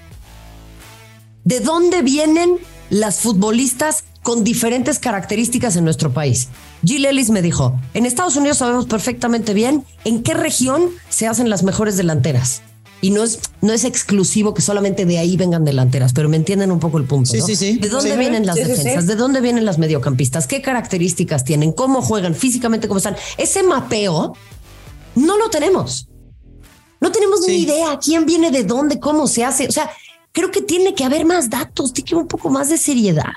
¿De 1.44 1.61
dónde 1.61 2.02
vienen 2.02 2.56
las 2.88 3.20
futbolistas 3.20 4.04
con 4.22 4.44
diferentes 4.44 4.98
características 4.98 5.76
en 5.76 5.85
nuestro 5.85 6.12
país? 6.12 6.48
Jill 6.85 7.04
Ellis 7.04 7.30
me 7.30 7.42
dijo, 7.42 7.78
en 7.92 8.06
Estados 8.06 8.37
Unidos 8.37 8.59
sabemos 8.59 8.87
perfectamente 8.87 9.52
bien 9.52 9.85
en 10.04 10.22
qué 10.22 10.33
región 10.35 10.85
se 11.11 11.26
hacen 11.26 11.50
las 11.50 11.62
mejores 11.62 11.96
delanteras. 11.96 12.62
y 13.02 13.11
no 13.11 13.24
es, 13.24 13.40
no 13.62 13.72
es 13.72 13.85
exclusivo 13.85 14.52
que 14.52 14.62
solamente 14.62 15.06
de 15.06 15.18
ahí 15.18 15.37
vengan 15.37 15.64
delanteras, 15.64 16.12
pero 16.12 16.28
me 16.28 16.37
entienden 16.37 16.70
un 16.70 16.80
poco 16.80 16.98
el 16.98 17.04
punto. 17.04 17.30
Sí, 17.30 17.40
sí, 17.40 17.56
sí. 17.56 17.78
¿De 17.78 17.88
dónde 17.88 18.16
vienen 18.16 18.46
las 18.46 18.56
defensas? 18.56 19.06
¿De 19.06 19.16
dónde 19.16 19.40
vienen 19.40 19.64
las 19.66 19.78
mediocampistas? 19.78 20.46
¿Qué 20.46 20.62
características 20.62 21.44
tienen? 21.44 21.72
¿Cómo 21.72 22.02
juegan 22.02 22.35
físicamente? 22.35 22.88
¿Cómo 22.88 22.98
están? 22.98 23.16
Ese 23.38 23.62
mapeo 23.62 24.35
no 25.14 25.38
lo 25.38 25.51
tenemos. 25.51 26.09
No 27.01 27.11
tenemos 27.11 27.40
ni 27.46 27.62
idea 27.62 27.99
quién 27.99 28.27
viene 28.27 28.51
de 28.51 28.64
dónde, 28.64 29.01
cómo 29.01 29.27
se 29.27 29.44
hace. 29.44 29.66
O 29.66 29.73
sea, 29.73 29.90
creo 30.33 30.51
que 30.51 30.61
tiene 30.61 30.94
que 30.94 31.05
haber 31.05 31.25
más 31.25 31.49
datos, 31.49 31.92
tiene 31.92 32.09
que 32.09 32.14
haber 32.14 32.23
un 32.23 32.29
poco 32.29 32.51
más 32.51 32.68
de 32.68 32.77
seriedad 32.77 33.33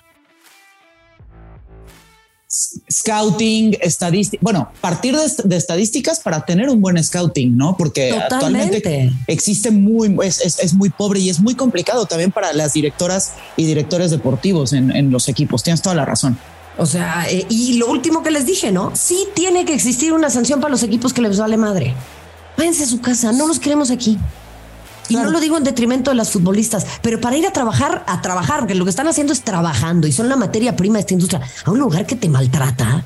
scouting, 2.92 3.78
estadística, 3.82 4.40
bueno, 4.42 4.70
partir 4.80 5.16
de, 5.16 5.58
estadísticas 5.58 6.20
para 6.20 6.46
tener 6.46 6.70
un 6.70 6.82
buen 6.82 7.02
scouting, 7.04 7.58
¿no? 7.58 7.76
Porque 7.76 8.12
actualmente 8.12 9.12
existe 9.28 9.72
muy, 9.72 10.16
es, 10.22 10.74
muy 10.74 10.90
pobre 10.90 11.20
y 11.20 11.30
es 11.30 11.40
muy 11.40 11.56
complicado 11.56 12.06
también 12.06 12.32
para 12.32 12.54
las 12.54 12.74
directoras 12.74 13.34
y 13.58 13.66
directores 13.66 14.12
deportivos 14.12 14.74
en, 14.74 15.12
los 15.12 15.28
equipos. 15.30 15.64
Tienes 15.64 15.82
toda 15.82 15.96
la 15.96 16.06
razón. 16.06 16.38
O 16.78 16.86
sea, 16.86 17.26
eh, 17.30 17.46
y 17.50 17.78
lo 17.78 17.88
último 17.88 18.24
que 18.24 18.32
les 18.32 18.46
dije, 18.46 18.72
¿no? 18.72 18.92
Sí 18.96 19.28
tiene 19.36 19.66
que 19.66 19.74
existir 19.74 20.14
una 20.14 20.30
sanción 20.30 20.60
para 20.60 20.72
los 20.72 20.84
equipos 20.84 21.14
que 21.14 21.22
les 21.22 21.38
vale 21.38 21.58
madre. 21.58 21.94
Váyanse 22.58 22.84
a 22.84 22.88
su 22.88 23.02
casa, 23.02 23.32
no 23.32 23.48
los 23.48 23.60
queremos 23.60 23.92
aquí. 23.92 24.18
Y 25.10 25.16
no 25.16 25.30
lo 25.30 25.40
digo 25.40 25.58
en 25.58 25.64
detrimento 25.64 26.12
de 26.12 26.16
las 26.16 26.32
futbolistas, 26.32 26.86
pero 27.02 27.20
para 27.20 27.36
ir 27.36 27.46
a 27.46 27.52
trabajar, 27.52 28.04
a 28.08 28.22
trabajar, 28.22 28.60
porque 28.62 28.74
lo 28.74 28.86
que 28.86 28.90
están 28.90 29.08
haciendo 29.08 29.34
es 29.34 29.42
trabajando 29.42 30.08
y 30.08 30.12
son 30.12 30.30
la 30.30 30.38
materia 30.38 30.76
prima 30.76 30.96
de 30.96 31.02
esta 31.02 31.14
industria, 31.14 31.42
a 31.66 31.72
un 31.72 31.80
lugar 31.80 32.06
que 32.06 32.16
te 32.16 32.30
maltrata 32.30 33.04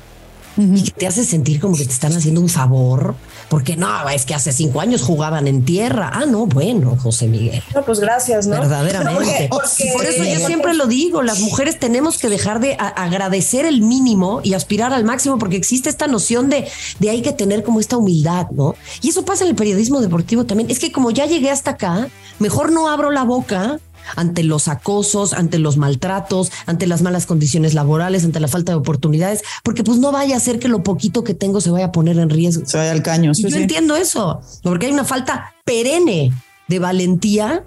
y 0.58 0.82
que 0.82 0.90
te 0.90 1.06
hace 1.06 1.24
sentir 1.24 1.60
como 1.60 1.76
que 1.76 1.84
te 1.84 1.92
están 1.92 2.12
haciendo 2.12 2.40
un 2.40 2.48
favor 2.48 3.14
porque 3.48 3.76
no, 3.76 4.08
es 4.10 4.26
que 4.26 4.34
hace 4.34 4.52
cinco 4.52 4.80
años 4.80 5.02
jugaban 5.02 5.46
en 5.46 5.64
tierra. 5.64 6.10
Ah, 6.12 6.26
no, 6.26 6.46
bueno, 6.46 6.96
José 7.00 7.28
Miguel. 7.28 7.62
No, 7.74 7.82
pues 7.82 7.98
gracias, 8.00 8.46
¿no? 8.46 8.56
Verdaderamente. 8.56 9.48
Por 9.48 10.04
eso 10.04 10.24
yo 10.24 10.46
siempre 10.46 10.74
lo 10.74 10.86
digo, 10.86 11.22
las 11.22 11.40
mujeres 11.40 11.78
tenemos 11.78 12.18
que 12.18 12.28
dejar 12.28 12.60
de 12.60 12.76
agradecer 12.78 13.64
el 13.64 13.80
mínimo 13.80 14.40
y 14.42 14.54
aspirar 14.54 14.92
al 14.92 15.04
máximo, 15.04 15.38
porque 15.38 15.56
existe 15.56 15.88
esta 15.88 16.06
noción 16.06 16.50
de, 16.50 16.68
de 16.98 17.10
hay 17.10 17.22
que 17.22 17.32
tener 17.32 17.62
como 17.62 17.80
esta 17.80 17.96
humildad, 17.96 18.48
¿no? 18.50 18.74
Y 19.00 19.10
eso 19.10 19.24
pasa 19.24 19.44
en 19.44 19.50
el 19.50 19.56
periodismo 19.56 20.00
deportivo 20.00 20.44
también. 20.44 20.70
Es 20.70 20.78
que 20.78 20.92
como 20.92 21.10
ya 21.10 21.26
llegué 21.26 21.50
hasta 21.50 21.72
acá, 21.72 22.08
mejor 22.38 22.70
no 22.70 22.88
abro 22.88 23.10
la 23.10 23.22
boca 23.22 23.80
ante 24.16 24.42
los 24.42 24.68
acosos, 24.68 25.32
ante 25.32 25.58
los 25.58 25.76
maltratos, 25.76 26.52
ante 26.66 26.86
las 26.86 27.02
malas 27.02 27.26
condiciones 27.26 27.74
laborales, 27.74 28.24
ante 28.24 28.40
la 28.40 28.48
falta 28.48 28.72
de 28.72 28.78
oportunidades, 28.78 29.42
porque 29.62 29.84
pues 29.84 29.98
no 29.98 30.12
vaya 30.12 30.36
a 30.36 30.40
ser 30.40 30.58
que 30.58 30.68
lo 30.68 30.82
poquito 30.82 31.24
que 31.24 31.34
tengo 31.34 31.60
se 31.60 31.70
vaya 31.70 31.86
a 31.86 31.92
poner 31.92 32.18
en 32.18 32.30
riesgo. 32.30 32.66
Se 32.66 32.76
vaya 32.76 32.92
al 32.92 33.02
caño. 33.02 33.32
yo 33.34 33.56
entiendo 33.56 33.96
eso, 33.96 34.40
porque 34.62 34.86
hay 34.86 34.92
una 34.92 35.04
falta 35.04 35.54
perenne 35.64 36.32
de 36.68 36.78
valentía 36.78 37.64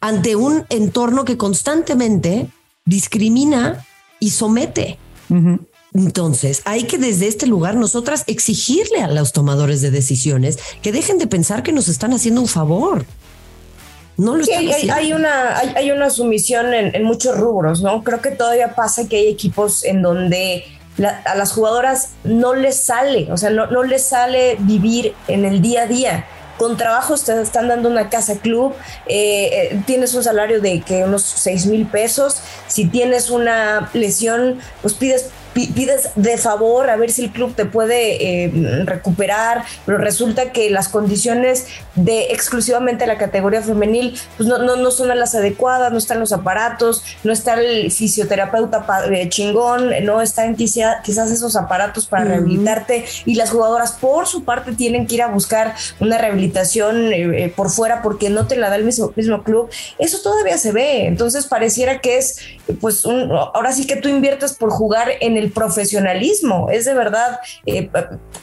ante 0.00 0.36
un 0.36 0.64
entorno 0.68 1.24
que 1.24 1.36
constantemente 1.36 2.48
discrimina 2.84 3.84
y 4.20 4.30
somete. 4.30 4.98
Entonces, 5.92 6.62
hay 6.64 6.84
que 6.84 6.98
desde 6.98 7.26
este 7.26 7.46
lugar 7.46 7.74
nosotras 7.74 8.24
exigirle 8.26 9.00
a 9.00 9.08
los 9.08 9.32
tomadores 9.32 9.80
de 9.80 9.90
decisiones 9.90 10.58
que 10.82 10.92
dejen 10.92 11.18
de 11.18 11.26
pensar 11.26 11.62
que 11.62 11.72
nos 11.72 11.88
están 11.88 12.12
haciendo 12.12 12.40
un 12.42 12.48
favor. 12.48 13.06
No 14.16 14.36
lo 14.36 14.44
hay, 14.94 15.12
una, 15.12 15.58
hay, 15.58 15.90
una 15.90 16.08
sumisión 16.08 16.72
en, 16.72 17.04
muchos 17.04 17.36
rubros, 17.36 17.82
¿no? 17.82 18.02
Creo 18.02 18.22
que 18.22 18.30
todavía 18.30 18.74
pasa 18.74 19.08
que 19.08 19.16
hay 19.16 19.28
equipos 19.28 19.84
en 19.84 20.00
donde 20.00 20.64
a 21.26 21.34
las 21.34 21.52
jugadoras 21.52 22.12
no 22.24 22.54
les 22.54 22.76
sale, 22.80 23.30
o 23.30 23.36
sea, 23.36 23.50
no, 23.50 23.66
no 23.66 23.82
les 23.82 24.02
sale 24.02 24.56
vivir 24.60 25.14
en 25.28 25.44
el 25.44 25.60
día 25.60 25.82
a 25.82 25.86
día 25.86 26.26
con 26.58 26.76
trabajo 26.76 27.14
te 27.16 27.40
están 27.40 27.68
dando 27.68 27.88
una 27.88 28.08
casa 28.08 28.38
club, 28.38 28.74
eh, 29.06 29.70
eh, 29.72 29.82
tienes 29.86 30.14
un 30.14 30.22
salario 30.22 30.60
de 30.60 30.80
que 30.80 31.04
unos 31.04 31.22
6 31.22 31.66
mil 31.66 31.86
pesos, 31.86 32.40
si 32.66 32.86
tienes 32.86 33.30
una 33.30 33.90
lesión, 33.92 34.58
pues 34.82 34.94
pides 34.94 35.30
pides 35.74 36.10
de 36.14 36.36
favor 36.38 36.90
a 36.90 36.96
ver 36.96 37.10
si 37.10 37.24
el 37.24 37.32
club 37.32 37.54
te 37.54 37.64
puede 37.64 38.44
eh, 38.44 38.82
recuperar, 38.84 39.64
pero 39.84 39.98
resulta 39.98 40.52
que 40.52 40.70
las 40.70 40.88
condiciones 40.88 41.66
de 41.94 42.26
exclusivamente 42.32 43.06
la 43.06 43.18
categoría 43.18 43.62
femenil 43.62 44.18
pues 44.36 44.48
no, 44.48 44.58
no, 44.58 44.76
no 44.76 44.90
son 44.90 45.08
las 45.08 45.34
adecuadas, 45.34 45.92
no 45.92 45.98
están 45.98 46.20
los 46.20 46.32
aparatos, 46.32 47.02
no 47.24 47.32
está 47.32 47.54
el 47.54 47.90
fisioterapeuta 47.90 48.86
eh, 49.10 49.28
chingón, 49.28 49.90
no 50.04 50.20
están 50.20 50.56
quizás, 50.56 50.96
quizás 51.02 51.30
esos 51.30 51.56
aparatos 51.56 52.06
para 52.06 52.24
rehabilitarte. 52.24 53.04
Y 53.24 53.36
las 53.36 53.50
jugadoras 53.50 53.92
por 53.92 54.26
su 54.26 54.44
parte 54.44 54.72
tienen 54.72 55.06
que 55.06 55.16
ir 55.16 55.22
a 55.22 55.28
buscar 55.28 55.74
una 56.00 56.18
rehabilitación 56.18 57.12
eh, 57.12 57.52
por 57.54 57.70
fuera 57.70 58.02
porque 58.02 58.30
no 58.30 58.46
te 58.46 58.56
la 58.56 58.68
da 58.68 58.76
el 58.76 58.84
mismo, 58.84 59.12
mismo 59.16 59.42
club. 59.42 59.70
Eso 59.98 60.18
todavía 60.22 60.58
se 60.58 60.72
ve, 60.72 61.06
entonces 61.06 61.46
pareciera 61.46 62.00
que 62.00 62.18
es 62.18 62.40
pues 62.80 63.04
un, 63.04 63.30
ahora 63.30 63.72
sí 63.72 63.86
que 63.86 63.96
tú 63.96 64.08
inviertes 64.08 64.54
por 64.54 64.70
jugar 64.70 65.08
en 65.20 65.36
el 65.36 65.45
profesionalismo. 65.52 66.68
Es 66.70 66.84
de 66.84 66.94
verdad 66.94 67.40
eh, 67.66 67.90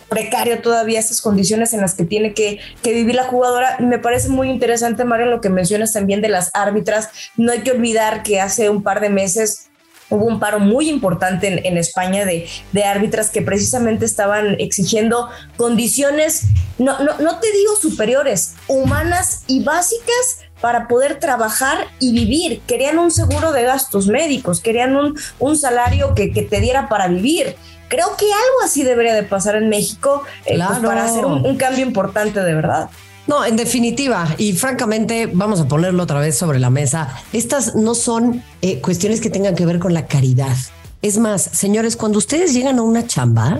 precario 0.10 0.60
todavía 0.62 1.00
esas 1.00 1.22
condiciones 1.22 1.74
en 1.74 1.82
las 1.82 1.94
que 1.96 2.06
tiene 2.06 2.34
que, 2.34 2.60
vivir 2.84 3.16
la 3.16 3.24
jugadora. 3.24 3.78
Me 3.80 4.00
parece 4.00 4.30
muy 4.30 4.50
interesante, 4.50 5.06
Mario, 5.06 5.28
lo 5.28 5.42
que 5.42 5.50
mencionas 5.50 5.94
también 5.94 6.22
de 6.22 6.30
las 6.30 6.52
árbitras. 6.54 7.10
No 7.38 7.52
hay 7.52 7.62
que 7.62 7.72
olvidar 7.72 8.24
que 8.24 8.40
hace 8.40 8.70
un 8.70 8.84
par 8.84 9.02
de 9.02 9.10
meses 9.10 9.70
hubo 10.10 10.26
un 10.26 10.40
paro 10.40 10.60
muy 10.60 10.90
importante 10.90 11.68
en, 11.68 11.78
España 11.78 12.26
de, 12.26 12.48
de, 12.72 12.84
árbitras 12.84 13.32
que 13.32 13.42
precisamente 13.42 14.06
estaban 14.06 14.60
exigiendo 14.60 15.30
condiciones, 15.58 16.44
no, 16.78 17.00
no, 17.00 17.18
no 17.18 17.40
te 17.40 17.52
digo 17.52 17.76
superiores, 17.82 18.54
humanas 18.68 19.44
y 19.48 19.64
básicas 19.64 20.44
para 20.64 20.88
poder 20.88 21.20
trabajar 21.20 21.90
y 22.00 22.14
vivir. 22.14 22.62
Querían 22.62 22.98
un 22.98 23.12
seguro 23.12 23.52
de 23.52 23.64
gastos 23.64 24.08
médicos, 24.08 24.62
querían 24.62 24.96
un, 24.96 25.20
un 25.40 25.58
salario 25.58 26.16
que, 26.16 26.30
te 26.30 26.62
diera 26.62 26.88
para 26.88 27.10
vivir. 27.10 27.58
Creo 27.90 28.16
que 28.16 28.28
algo 28.28 28.64
así 28.64 28.82
debería 28.82 29.14
de 29.14 29.24
pasar 29.24 29.58
en 29.58 29.68
México 29.68 30.24
eh, 30.46 30.58
pues, 30.66 30.80
para 30.80 31.04
hacer 31.04 31.26
un, 31.26 31.58
cambio 31.58 31.86
importante 31.86 32.40
de 32.40 32.56
verdad. 32.56 32.90
No, 33.28 33.44
en 33.44 33.58
definitiva, 33.58 34.26
y 34.38 34.54
francamente, 34.54 35.30
vamos 35.34 35.60
a 35.60 35.68
ponerlo 35.68 36.04
otra 36.04 36.22
vez 36.22 36.38
sobre 36.38 36.60
la 36.60 36.70
mesa, 36.70 37.14
estas 37.34 37.76
no 37.76 37.94
son 37.94 38.42
eh, 38.62 38.80
cuestiones 38.80 39.20
que 39.20 39.30
tengan 39.30 39.56
que 39.56 39.66
ver 39.66 39.80
con 39.80 39.94
la 39.94 40.08
caridad. 40.08 40.56
Es 41.02 41.18
más, 41.18 41.42
señores, 41.42 41.98
cuando 41.98 42.20
ustedes 42.20 42.54
llegan 42.54 42.80
a 42.80 42.84
una 42.84 43.06
chamba 43.06 43.60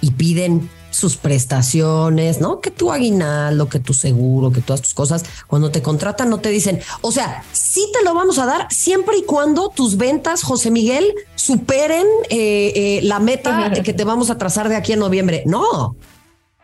y 0.00 0.12
piden 0.12 0.70
sus 0.96 1.16
prestaciones, 1.16 2.40
¿no? 2.40 2.60
Que 2.60 2.70
tu 2.70 2.90
aguinaldo, 2.90 3.68
que 3.68 3.78
tu 3.78 3.94
seguro, 3.94 4.50
que 4.50 4.62
todas 4.62 4.80
tus 4.80 4.94
cosas, 4.94 5.24
cuando 5.46 5.70
te 5.70 5.82
contratan 5.82 6.30
no 6.30 6.38
te 6.38 6.48
dicen, 6.48 6.80
o 7.02 7.12
sea, 7.12 7.44
sí 7.52 7.86
te 7.92 8.02
lo 8.04 8.14
vamos 8.14 8.38
a 8.38 8.46
dar 8.46 8.66
siempre 8.70 9.18
y 9.18 9.24
cuando 9.24 9.68
tus 9.68 9.96
ventas, 9.96 10.42
José 10.42 10.70
Miguel, 10.70 11.12
superen 11.34 12.06
eh, 12.30 12.72
eh, 12.74 13.00
la 13.02 13.20
meta 13.20 13.72
que 13.84 13.92
te 13.92 14.04
vamos 14.04 14.30
a 14.30 14.38
trazar 14.38 14.68
de 14.68 14.76
aquí 14.76 14.94
a 14.94 14.96
noviembre. 14.96 15.42
No, 15.46 15.96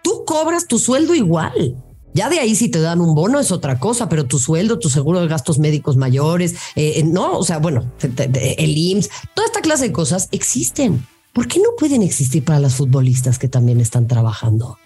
tú 0.03 0.25
cobras 0.25 0.67
tu 0.67 0.79
sueldo 0.79 1.15
igual. 1.15 1.77
Ya 2.15 2.29
de 2.29 2.41
ahí 2.41 2.55
si 2.55 2.69
te 2.69 2.81
dan 2.81 3.01
un 3.01 3.15
bono 3.15 3.41
es 3.41 3.53
otra 3.53 3.79
cosa, 3.79 4.09
pero 4.09 4.27
tu 4.27 4.39
sueldo, 4.39 4.79
tu 4.79 4.91
seguro 4.91 5.21
de 5.21 5.29
gastos 5.29 5.59
médicos 5.59 5.97
mayores, 5.97 6.57
eh, 6.77 7.03
no, 7.05 7.39
o 7.39 7.45
sea, 7.45 7.59
bueno, 7.59 7.91
el 8.01 8.77
IMSS, 8.77 9.09
toda 9.35 9.47
esta 9.47 9.61
clase 9.63 9.85
de 9.85 9.93
cosas 9.93 10.29
existen. 10.31 11.07
¿Por 11.33 11.49
qué 11.49 11.59
no 11.59 11.71
pueden 11.79 12.03
existir 12.03 12.45
para 12.45 12.61
las 12.61 12.75
futbolistas 12.75 13.39
que 13.39 13.49
también 13.49 13.81
están 13.81 14.07
trabajando? 14.07 14.67
O 14.67 14.79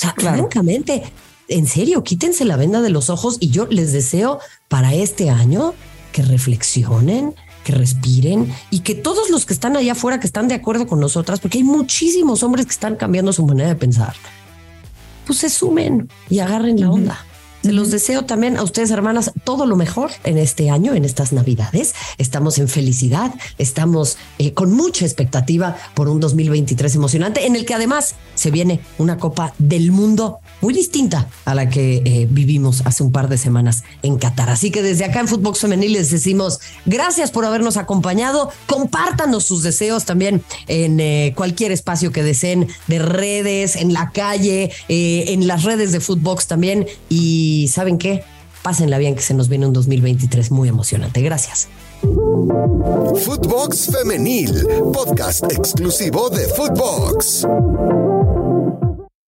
sea, 0.00 0.14
francamente, 0.16 1.02
en 1.48 1.66
serio, 1.66 2.04
quítense 2.04 2.44
la 2.44 2.56
venda 2.56 2.80
de 2.80 2.90
los 2.90 3.10
ojos 3.10 3.38
y 3.40 3.50
yo 3.50 3.66
les 3.66 3.92
deseo 3.92 4.38
para 4.68 4.94
este 4.94 5.30
año 5.30 5.74
que 6.12 6.22
reflexionen, 6.22 7.34
que 7.64 7.72
respiren 7.72 8.52
y 8.70 8.80
que 8.80 8.94
todos 8.94 9.30
los 9.30 9.44
que 9.44 9.54
están 9.54 9.76
allá 9.76 9.92
afuera, 9.92 10.20
que 10.20 10.26
están 10.26 10.48
de 10.48 10.54
acuerdo 10.54 10.86
con 10.86 11.00
nosotras, 11.00 11.40
porque 11.40 11.58
hay 11.58 11.64
muchísimos 11.64 12.42
hombres 12.42 12.66
que 12.66 12.72
están 12.72 12.96
cambiando 12.96 13.32
su 13.32 13.44
manera 13.44 13.68
de 13.68 13.76
pensar, 13.76 14.14
pues 15.26 15.40
se 15.40 15.50
sumen 15.50 16.08
y 16.30 16.38
agarren 16.38 16.80
la 16.80 16.90
onda. 16.90 17.27
Se 17.68 17.74
los 17.74 17.90
deseo 17.90 18.24
también 18.24 18.56
a 18.56 18.62
ustedes, 18.62 18.90
hermanas, 18.90 19.30
todo 19.44 19.66
lo 19.66 19.76
mejor 19.76 20.10
en 20.24 20.38
este 20.38 20.70
año, 20.70 20.94
en 20.94 21.04
estas 21.04 21.34
Navidades. 21.34 21.94
Estamos 22.16 22.56
en 22.56 22.66
felicidad, 22.66 23.30
estamos 23.58 24.16
eh, 24.38 24.54
con 24.54 24.72
mucha 24.72 25.04
expectativa 25.04 25.76
por 25.92 26.08
un 26.08 26.18
2023 26.18 26.94
emocionante, 26.94 27.46
en 27.46 27.56
el 27.56 27.66
que 27.66 27.74
además 27.74 28.14
se 28.34 28.50
viene 28.50 28.80
una 28.96 29.18
Copa 29.18 29.52
del 29.58 29.92
Mundo 29.92 30.40
muy 30.60 30.74
distinta 30.74 31.28
a 31.44 31.54
la 31.54 31.68
que 31.68 32.02
eh, 32.04 32.26
vivimos 32.30 32.82
hace 32.84 33.02
un 33.02 33.12
par 33.12 33.28
de 33.28 33.38
semanas 33.38 33.84
en 34.02 34.18
Qatar. 34.18 34.50
Así 34.50 34.70
que 34.70 34.82
desde 34.82 35.04
acá 35.04 35.20
en 35.20 35.28
Fútbol 35.28 35.56
Femenil 35.56 35.92
les 35.92 36.10
decimos 36.10 36.60
gracias 36.86 37.30
por 37.30 37.44
habernos 37.44 37.76
acompañado. 37.76 38.50
Compártanos 38.66 39.44
sus 39.44 39.62
deseos 39.62 40.04
también 40.04 40.42
en 40.66 41.00
eh, 41.00 41.32
cualquier 41.36 41.72
espacio 41.72 42.12
que 42.12 42.22
deseen 42.22 42.68
de 42.86 42.98
redes, 42.98 43.76
en 43.76 43.92
la 43.92 44.10
calle, 44.10 44.70
en 44.88 45.46
las 45.46 45.64
redes 45.64 45.92
de 45.92 46.00
Footbox 46.00 46.46
también. 46.46 46.86
Y 47.08 47.68
¿saben 47.72 47.98
qué? 47.98 48.24
Pásenla 48.62 48.98
bien 48.98 49.14
que 49.14 49.22
se 49.22 49.34
nos 49.34 49.48
viene 49.48 49.66
un 49.66 49.72
2023 49.72 50.50
muy 50.50 50.68
emocionante. 50.68 51.22
Gracias. 51.22 51.68
Footbox 53.24 53.90
Femenil, 53.90 54.66
podcast 54.92 55.44
exclusivo 55.50 56.30
de 56.30 56.46
Footbox. 56.48 57.46